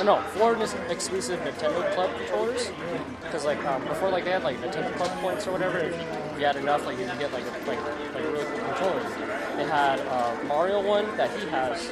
no, 0.04 0.22
four 0.36 0.56
exclusive 0.90 1.40
Nintendo 1.40 1.94
Club 1.94 2.10
controllers. 2.18 2.72
Because 3.22 3.46
like 3.46 3.64
um, 3.66 3.84
before, 3.86 4.10
like 4.10 4.26
they 4.26 4.32
had 4.32 4.44
like 4.44 4.58
Nintendo 4.58 4.94
Club 4.96 5.10
points 5.20 5.48
or 5.48 5.54
whatever. 5.54 5.80
If 5.80 6.40
you 6.40 6.46
had 6.46 6.58
enough, 6.58 6.86
like 6.86 7.00
you 7.00 7.06
could 7.06 7.20
get 7.20 7.32
like 7.32 7.46
like 7.68 7.80
like 8.14 8.24
really 8.24 8.46
cool 8.46 8.60
controllers. 8.60 9.14
They 9.56 9.66
had 9.66 10.00
uh, 10.02 10.36
Mario 10.48 10.82
one 10.82 11.06
that 11.16 11.30
he 11.38 11.48
has, 11.50 11.92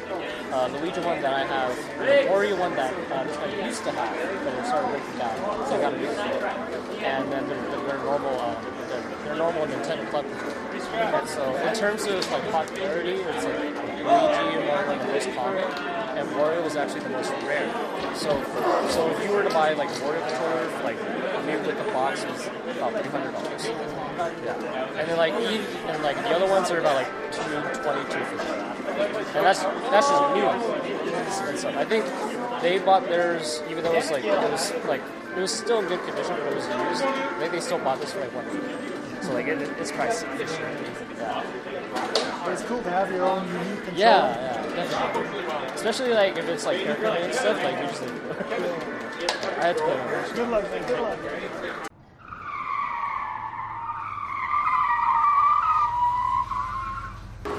uh, 0.51 0.67
Luigi 0.73 0.99
one 1.01 1.21
that 1.21 1.33
I 1.33 1.45
have, 1.45 1.77
and 2.01 2.29
Wario 2.29 2.57
one 2.57 2.75
that 2.75 2.91
uh, 3.11 3.41
I 3.45 3.65
used 3.67 3.83
to 3.83 3.91
have, 3.91 4.43
but 4.43 4.53
it 4.55 4.65
started 4.65 4.89
breaking 4.89 5.17
down, 5.19 5.37
so 5.67 5.75
I 5.75 5.81
got 5.81 5.93
a 5.93 5.97
new 5.97 6.07
one. 6.07 7.05
And 7.05 7.31
then 7.31 7.47
their, 7.47 7.61
their, 7.85 7.97
normal, 7.99 8.39
uh, 8.39 8.59
their, 9.25 9.35
normal 9.35 9.67
Nintendo 9.67 10.09
Club. 10.09 10.25
And 10.25 11.29
so 11.29 11.55
in 11.55 11.75
terms 11.75 12.05
of 12.05 12.31
like 12.31 12.51
popularity, 12.51 13.21
it's 13.21 13.45
like 13.45 13.75
Luigi 14.01 14.57
among 14.57 14.87
like 14.87 15.01
the 15.01 15.07
most 15.13 15.29
common, 15.35 16.00
and 16.21 16.29
Wario 16.37 16.63
was 16.63 16.75
actually 16.75 17.01
the 17.01 17.09
most 17.09 17.31
rare. 17.49 17.67
So 18.15 18.29
so 18.89 19.09
if 19.09 19.23
you 19.23 19.31
were 19.31 19.43
to 19.43 19.49
buy 19.49 19.73
like 19.73 19.89
Wario 20.05 20.21
controller, 20.29 20.83
like 20.83 20.97
maybe 21.45 21.65
with 21.65 21.77
the 21.77 21.91
box 21.91 22.23
was 22.25 22.47
about 22.77 22.93
three 23.01 23.09
hundred 23.09 23.31
dollars. 23.31 23.65
Yeah. 23.65 24.99
And 24.99 25.09
then 25.09 25.17
like 25.17 25.33
e- 25.33 25.65
and 25.89 26.03
like 26.03 26.17
the 26.17 26.29
other 26.29 26.47
ones 26.47 26.69
are 26.69 26.79
about 26.79 26.95
like 26.95 27.09
two 27.31 27.41
twenty, 27.81 28.03
two 28.13 28.23
fifty. 28.25 28.53
And 29.37 29.45
that's 29.45 29.63
that's 29.89 30.07
just 30.09 30.35
new. 30.35 30.45
And 30.45 31.57
so 31.57 31.69
I 31.69 31.85
think 31.85 32.05
they 32.61 32.77
bought 32.77 33.03
theirs 33.05 33.63
even 33.69 33.83
though 33.83 33.93
it 33.93 33.97
was 33.97 34.11
like 34.11 34.23
it 34.23 34.51
was 34.51 34.73
like 34.85 35.01
it 35.35 35.39
was 35.39 35.51
still 35.51 35.79
in 35.79 35.87
good 35.87 36.03
condition 36.05 36.35
but 36.37 36.53
it 36.53 36.55
was 36.55 36.67
used. 36.67 37.03
I 37.03 37.39
think 37.39 37.51
they 37.53 37.59
still 37.61 37.79
bought 37.79 37.99
this 37.99 38.13
for 38.13 38.19
like 38.19 38.35
one. 38.35 38.90
So 39.21 39.33
like 39.33 39.47
it, 39.47 39.61
it's 39.79 39.91
pricey. 39.91 40.23
Yeah. 41.17 41.43
But 42.43 42.53
it's 42.53 42.63
cool 42.63 42.81
to 42.81 42.89
have 42.89 43.11
your 43.11 43.23
own 43.23 43.47
unique 43.47 43.83
controller. 43.83 43.97
Yeah, 43.97 44.65
yeah, 44.75 44.87
definitely. 44.87 45.75
Especially 45.75 46.09
like 46.09 46.37
if 46.37 46.47
it's 46.49 46.65
like 46.65 46.79
haircut 46.79 47.21
and 47.21 47.33
stuff, 47.33 47.63
like 47.63 47.79
usually 47.89 48.11
I 49.59 49.67
had 49.67 49.77
to 49.77 49.83
put 49.83 49.91
it 49.91 49.99
on. 49.99 50.35
Good 50.35 50.49
luck, 50.49 50.63
man. 50.63 50.87
Good 50.87 50.99
luck. 50.99 51.87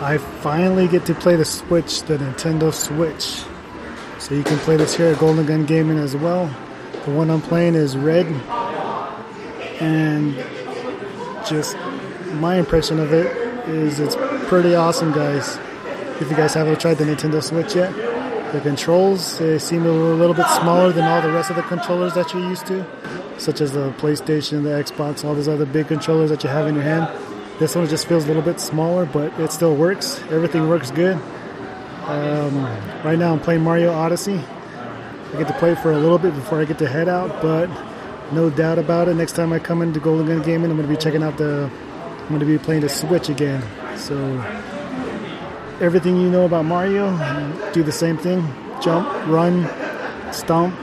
I 0.03 0.18
finally 0.18 0.88
get 0.88 1.07
to 1.07 1.14
play 1.14 1.37
the 1.37 1.44
Switch, 1.44 2.03
the 2.03 2.18
Nintendo 2.18 2.75
Switch. 2.75 3.44
So 4.18 4.35
you 4.35 4.42
can 4.42 4.59
play 4.59 4.77
this 4.77 4.96
here 4.96 5.07
at 5.07 5.20
Golden 5.20 5.46
Gun 5.46 5.64
Gaming 5.64 5.98
as 5.98 6.16
well. 6.16 6.46
The 7.05 7.12
one 7.12 7.31
I'm 7.31 7.40
playing 7.40 7.77
is 7.77 7.96
red. 7.96 8.27
And 9.81 10.37
just 11.52 11.76
my 12.40 12.56
impression 12.56 12.98
of 12.98 13.12
it 13.12 13.26
is 13.68 14.00
it's 14.00 14.16
pretty 14.48 14.74
awesome, 14.74 15.12
guys. 15.12 15.58
If 16.20 16.30
you 16.30 16.36
guys 16.36 16.54
haven't 16.54 16.80
tried 16.80 16.94
the 16.94 17.04
Nintendo 17.04 17.42
Switch 17.42 17.76
yet, 17.76 17.92
the 18.52 18.60
controls 18.60 19.38
they 19.38 19.58
seem 19.58 19.84
a 19.86 19.90
little 19.90 20.34
bit 20.34 20.46
smaller 20.60 20.92
than 20.92 21.04
all 21.04 21.20
the 21.22 21.30
rest 21.30 21.50
of 21.50 21.56
the 21.56 21.62
controllers 21.62 22.14
that 22.14 22.32
you're 22.32 22.48
used 22.48 22.66
to, 22.66 22.84
such 23.38 23.60
as 23.60 23.72
the 23.72 23.90
PlayStation, 23.92 24.62
the 24.62 24.70
Xbox, 24.70 25.24
all 25.24 25.34
those 25.34 25.48
other 25.48 25.66
big 25.66 25.88
controllers 25.88 26.30
that 26.30 26.42
you 26.42 26.50
have 26.50 26.66
in 26.66 26.74
your 26.74 26.84
hand. 26.84 27.08
This 27.58 27.74
one 27.74 27.86
just 27.86 28.06
feels 28.06 28.24
a 28.24 28.28
little 28.28 28.42
bit 28.42 28.58
smaller, 28.60 29.04
but 29.06 29.38
it 29.38 29.52
still 29.52 29.76
works. 29.76 30.20
Everything 30.30 30.68
works 30.68 30.90
good. 30.90 31.16
Um, 32.06 32.64
right 33.04 33.18
now, 33.18 33.32
I'm 33.32 33.40
playing 33.40 33.62
Mario 33.62 33.92
Odyssey. 33.92 34.40
I 35.32 35.38
get 35.38 35.48
to 35.48 35.54
play 35.58 35.74
for 35.74 35.92
a 35.92 35.98
little 35.98 36.18
bit 36.18 36.34
before 36.34 36.60
I 36.60 36.64
get 36.64 36.78
to 36.78 36.88
head 36.88 37.08
out, 37.08 37.40
but 37.40 37.68
no 38.33 38.51
doubt 38.51 38.79
about 38.79 39.09
it. 39.09 39.14
Next 39.14 39.33
time 39.33 39.53
I 39.53 39.59
come 39.59 39.83
into 39.83 40.01
Golden 40.01 40.27
Gun 40.27 40.42
Gaming, 40.42 40.71
I'm 40.71 40.77
going 40.77 40.88
to 40.88 40.95
be 40.95 41.01
checking 41.01 41.23
out 41.23 41.37
the. 41.37 41.71
I'm 42.21 42.29
going 42.29 42.40
to 42.40 42.47
be 42.47 42.59
playing 42.59 42.83
the 42.83 42.88
Switch 42.88 43.29
again. 43.29 43.62
So 43.97 44.16
everything 45.81 46.21
you 46.21 46.31
know 46.31 46.45
about 46.45 46.64
Mario, 46.64 47.11
do 47.73 47.83
the 47.83 47.92
same 47.92 48.16
thing: 48.16 48.47
jump, 48.81 49.09
run, 49.27 49.68
stomp, 50.33 50.75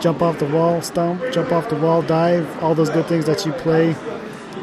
jump 0.00 0.22
off 0.22 0.38
the 0.38 0.46
wall, 0.46 0.82
stomp, 0.82 1.22
jump 1.32 1.52
off 1.52 1.68
the 1.68 1.76
wall, 1.76 2.02
dive. 2.02 2.62
All 2.62 2.74
those 2.74 2.90
good 2.90 3.06
things 3.06 3.24
that 3.26 3.46
you 3.46 3.52
play, 3.52 3.96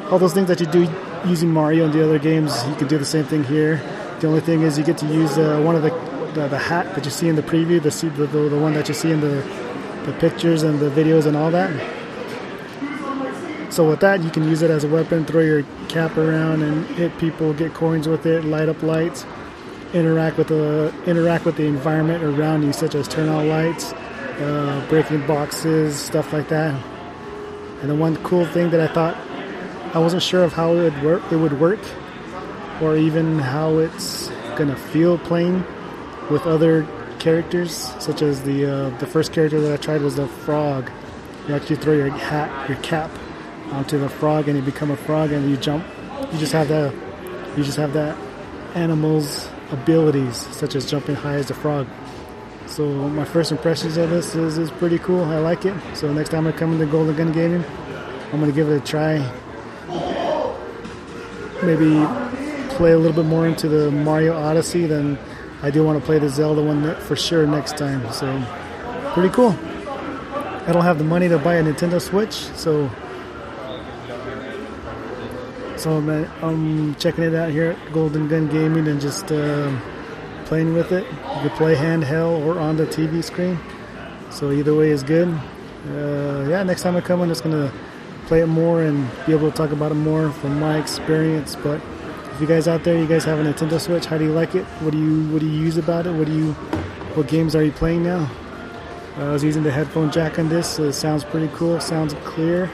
all 0.10 0.20
those 0.20 0.34
things 0.34 0.48
that 0.48 0.60
you 0.60 0.67
do 0.67 0.88
using 1.26 1.50
Mario 1.50 1.86
and 1.86 1.94
the 1.94 2.04
other 2.04 2.20
games, 2.20 2.52
you 2.67 2.76
can 2.76 2.88
do 2.88 2.98
the 2.98 3.06
same 3.06 3.26
thing 3.26 3.44
here. 3.44 3.82
The 4.20 4.28
only 4.28 4.41
thing 4.41 4.62
is 4.62 4.78
you 4.78 4.84
get 4.84 4.98
to 5.00 5.08
use 5.08 5.38
uh, 5.38 5.60
one 5.62 5.76
of 5.76 5.82
the, 5.82 5.89
the 6.34 6.48
the 6.48 6.60
hat 6.60 6.94
that 6.96 7.06
you 7.06 7.12
see 7.12 7.28
in 7.28 7.36
the 7.36 7.41
preview, 7.41 7.82
the, 7.82 8.26
the 8.28 8.50
the 8.50 8.60
one 8.60 8.74
that 8.74 8.88
you 8.88 8.94
see 8.94 9.12
in 9.12 9.22
the 9.22 9.41
the 10.05 10.13
pictures 10.13 10.63
and 10.63 10.79
the 10.79 10.89
videos 10.89 11.25
and 11.25 11.35
all 11.37 11.51
that. 11.51 11.71
So 13.71 13.87
with 13.87 14.01
that, 14.01 14.21
you 14.21 14.29
can 14.29 14.43
use 14.43 14.61
it 14.61 14.69
as 14.69 14.83
a 14.83 14.87
weapon, 14.87 15.25
throw 15.25 15.41
your 15.41 15.63
cap 15.87 16.17
around 16.17 16.61
and 16.61 16.85
hit 16.87 17.17
people, 17.17 17.53
get 17.53 17.73
coins 17.73 18.07
with 18.07 18.25
it, 18.25 18.43
light 18.43 18.67
up 18.67 18.83
lights, 18.83 19.25
interact 19.93 20.37
with 20.37 20.49
the 20.49 20.93
interact 21.05 21.45
with 21.45 21.55
the 21.55 21.65
environment 21.65 22.23
around 22.23 22.63
you, 22.63 22.73
such 22.73 22.95
as 22.95 23.07
turn 23.07 23.29
on 23.29 23.47
lights, 23.47 23.93
uh, 23.93 24.85
breaking 24.89 25.25
boxes, 25.25 25.97
stuff 25.97 26.33
like 26.33 26.49
that. 26.49 26.73
And 27.81 27.89
the 27.89 27.95
one 27.95 28.17
cool 28.23 28.45
thing 28.45 28.71
that 28.71 28.81
I 28.81 28.93
thought 28.93 29.15
I 29.93 29.99
wasn't 29.99 30.23
sure 30.23 30.43
of 30.43 30.53
how 30.53 30.73
it 30.73 30.83
would 30.83 31.03
work, 31.03 31.31
it 31.31 31.37
would 31.37 31.59
work, 31.59 31.79
or 32.81 32.97
even 32.97 33.39
how 33.39 33.77
it's 33.77 34.29
gonna 34.55 34.75
feel 34.75 35.17
playing 35.17 35.63
with 36.29 36.45
other 36.45 36.85
characters, 37.21 37.71
such 37.99 38.23
as 38.23 38.41
the 38.41 38.65
uh, 38.65 38.89
the 38.97 39.05
first 39.05 39.31
character 39.31 39.62
that 39.62 39.71
I 39.71 39.77
tried 39.77 40.01
was 40.01 40.15
the 40.15 40.27
frog. 40.27 40.89
You 41.47 41.55
actually 41.55 41.75
throw 41.75 41.93
your 41.93 42.10
hat, 42.10 42.67
your 42.67 42.79
cap, 42.79 43.12
onto 43.71 43.99
the 43.99 44.10
frog, 44.10 44.47
and 44.47 44.57
you 44.57 44.63
become 44.63 44.89
a 44.89 44.97
frog, 44.97 45.31
and 45.31 45.49
you 45.49 45.55
jump. 45.55 45.86
You 46.31 46.39
just 46.39 46.51
have 46.53 46.67
the, 46.67 46.93
you 47.55 47.63
just 47.63 47.77
have 47.77 47.93
that 47.93 48.17
animal's 48.73 49.49
abilities, 49.71 50.36
such 50.36 50.75
as 50.75 50.89
jumping 50.89 51.15
high 51.15 51.36
as 51.36 51.51
a 51.51 51.53
frog. 51.53 51.88
So 52.65 52.86
my 53.10 53.25
first 53.25 53.51
impressions 53.51 53.97
of 53.97 54.10
this 54.10 54.34
is, 54.34 54.57
is 54.57 54.71
pretty 54.71 54.97
cool. 54.97 55.23
I 55.23 55.38
like 55.38 55.65
it. 55.65 55.75
So 55.93 56.12
next 56.12 56.29
time 56.29 56.47
I 56.47 56.51
come 56.51 56.73
into 56.73 56.86
Golden 56.86 57.15
Gun 57.15 57.31
Gaming, 57.31 57.63
I'm 58.31 58.39
gonna 58.39 58.51
give 58.51 58.69
it 58.69 58.77
a 58.77 58.86
try. 58.86 59.19
Maybe 61.63 62.03
play 62.75 62.93
a 62.93 62.97
little 62.97 63.13
bit 63.13 63.25
more 63.25 63.45
into 63.45 63.67
the 63.67 63.91
Mario 63.91 64.34
Odyssey 64.36 64.88
than 64.88 65.19
I 65.63 65.69
do 65.69 65.84
want 65.84 66.00
to 66.00 66.06
play 66.06 66.17
the 66.17 66.30
Zelda 66.30 66.62
one 66.62 66.95
for 67.02 67.15
sure 67.15 67.45
next 67.45 67.78
time. 67.78 68.12
So 68.12 68.43
pretty 69.13 69.30
cool. 69.30 69.52
I 70.67 70.71
don't 70.71 70.84
have 70.84 70.97
the 70.97 71.04
money 71.04 71.28
to 71.30 71.38
buy 71.38 71.56
a 71.56 71.63
Nintendo 71.63 72.02
Switch, 72.02 72.34
so 72.34 72.89
so 75.78 75.97
I'm, 75.97 76.10
I'm 76.43 76.95
checking 76.95 77.24
it 77.24 77.34
out 77.34 77.50
here 77.50 77.71
at 77.71 77.93
Golden 77.93 78.28
Gun 78.28 78.47
Gaming 78.47 78.88
and 78.88 79.02
just 79.02 79.32
uh, 79.32 79.76
playing 80.45 80.76
with 80.76 80.91
it. 80.91 81.04
You 81.06 81.50
can 81.50 81.50
play 81.52 81.76
handheld 81.76 82.45
or 82.45 82.60
on 82.60 82.78
the 82.78 82.86
TV 82.86 83.24
screen, 83.24 83.60
so 84.30 84.52
either 84.52 84.76
way 84.76 84.91
is 84.91 85.02
good. 85.02 85.28
Uh, 85.89 86.45
yeah, 86.47 86.62
next 86.63 86.84
time 86.84 86.95
I 86.95 87.02
come, 87.02 87.21
I'm 87.21 87.30
just 87.30 87.43
gonna 87.43 87.71
play 88.28 88.41
it 88.41 88.47
more 88.47 88.84
and 88.84 89.10
be 89.26 89.34
able 89.34 89.50
to 89.50 89.58
talk 89.58 89.71
about 89.71 89.91
it 89.91 89.95
more 89.95 90.30
from 90.32 90.60
my 90.60 90.78
experience. 90.78 91.56
But 91.56 91.82
you 92.41 92.47
guys 92.47 92.67
out 92.67 92.84
there, 92.84 92.97
you 92.97 93.08
guys 93.08 93.23
have 93.25 93.39
a 93.39 93.43
Nintendo 93.43 93.80
Switch, 93.80 94.06
how 94.06 94.17
do 94.17 94.25
you 94.25 94.32
like 94.32 94.56
it? 94.56 94.65
What 94.82 94.91
do 94.91 94.97
you 94.97 95.30
what 95.30 95.39
do 95.39 95.47
you 95.47 95.60
use 95.60 95.77
about 95.77 96.08
it? 96.08 96.12
What 96.12 96.25
do 96.25 96.34
you 96.34 96.54
what 97.13 97.27
games 97.27 97.56
are 97.56 97.63
you 97.63 97.71
playing 97.71 98.04
now? 98.04 98.30
Uh, 99.17 99.25
I 99.25 99.32
was 99.32 99.43
using 99.43 99.63
the 99.63 99.71
headphone 99.71 100.12
jack 100.12 100.39
on 100.39 100.49
this. 100.49 100.67
So 100.67 100.86
it 100.86 100.93
sounds 100.93 101.23
pretty 101.23 101.49
cool. 101.54 101.80
Sounds 101.80 102.13
clear, 102.23 102.71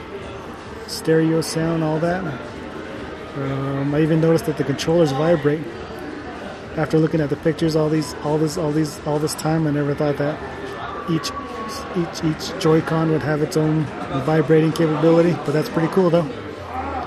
stereo 0.86 1.40
sound, 1.40 1.84
all 1.84 1.98
that. 1.98 2.24
Um, 3.36 3.94
I 3.94 4.00
even 4.00 4.20
noticed 4.20 4.46
that 4.46 4.56
the 4.56 4.64
controllers 4.64 5.12
vibrate. 5.12 5.62
After 6.76 6.98
looking 6.98 7.20
at 7.20 7.28
the 7.28 7.36
pictures, 7.36 7.74
all 7.74 7.88
these, 7.88 8.14
all 8.22 8.38
this, 8.38 8.56
all 8.56 8.70
these, 8.70 9.04
all 9.04 9.18
this 9.18 9.34
time, 9.34 9.66
I 9.66 9.70
never 9.70 9.94
thought 9.94 10.16
that 10.18 10.38
each, 11.10 11.30
each, 11.96 12.24
each 12.24 12.62
Joy-Con 12.62 13.10
would 13.10 13.22
have 13.22 13.42
its 13.42 13.56
own 13.56 13.84
vibrating 14.24 14.72
capability. 14.72 15.32
But 15.44 15.52
that's 15.52 15.68
pretty 15.68 15.88
cool, 15.88 16.08
though. 16.08 16.28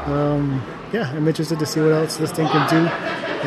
Um, 0.06 0.62
yeah, 0.94 1.10
I'm 1.12 1.28
interested 1.28 1.60
to 1.60 1.66
see 1.66 1.80
what 1.80 1.92
else 1.92 2.18
this 2.18 2.32
thing 2.32 2.48
can 2.48 2.70
do, 2.70 2.88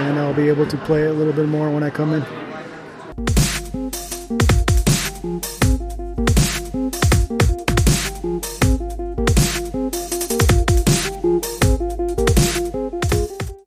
and 0.00 0.18
I'll 0.18 0.34
be 0.34 0.48
able 0.48 0.66
to 0.66 0.76
play 0.78 1.02
it 1.02 1.10
a 1.10 1.12
little 1.12 1.32
bit 1.32 1.48
more 1.48 1.70
when 1.70 1.82
I 1.82 1.90
come 1.90 2.12
in. 2.14 2.43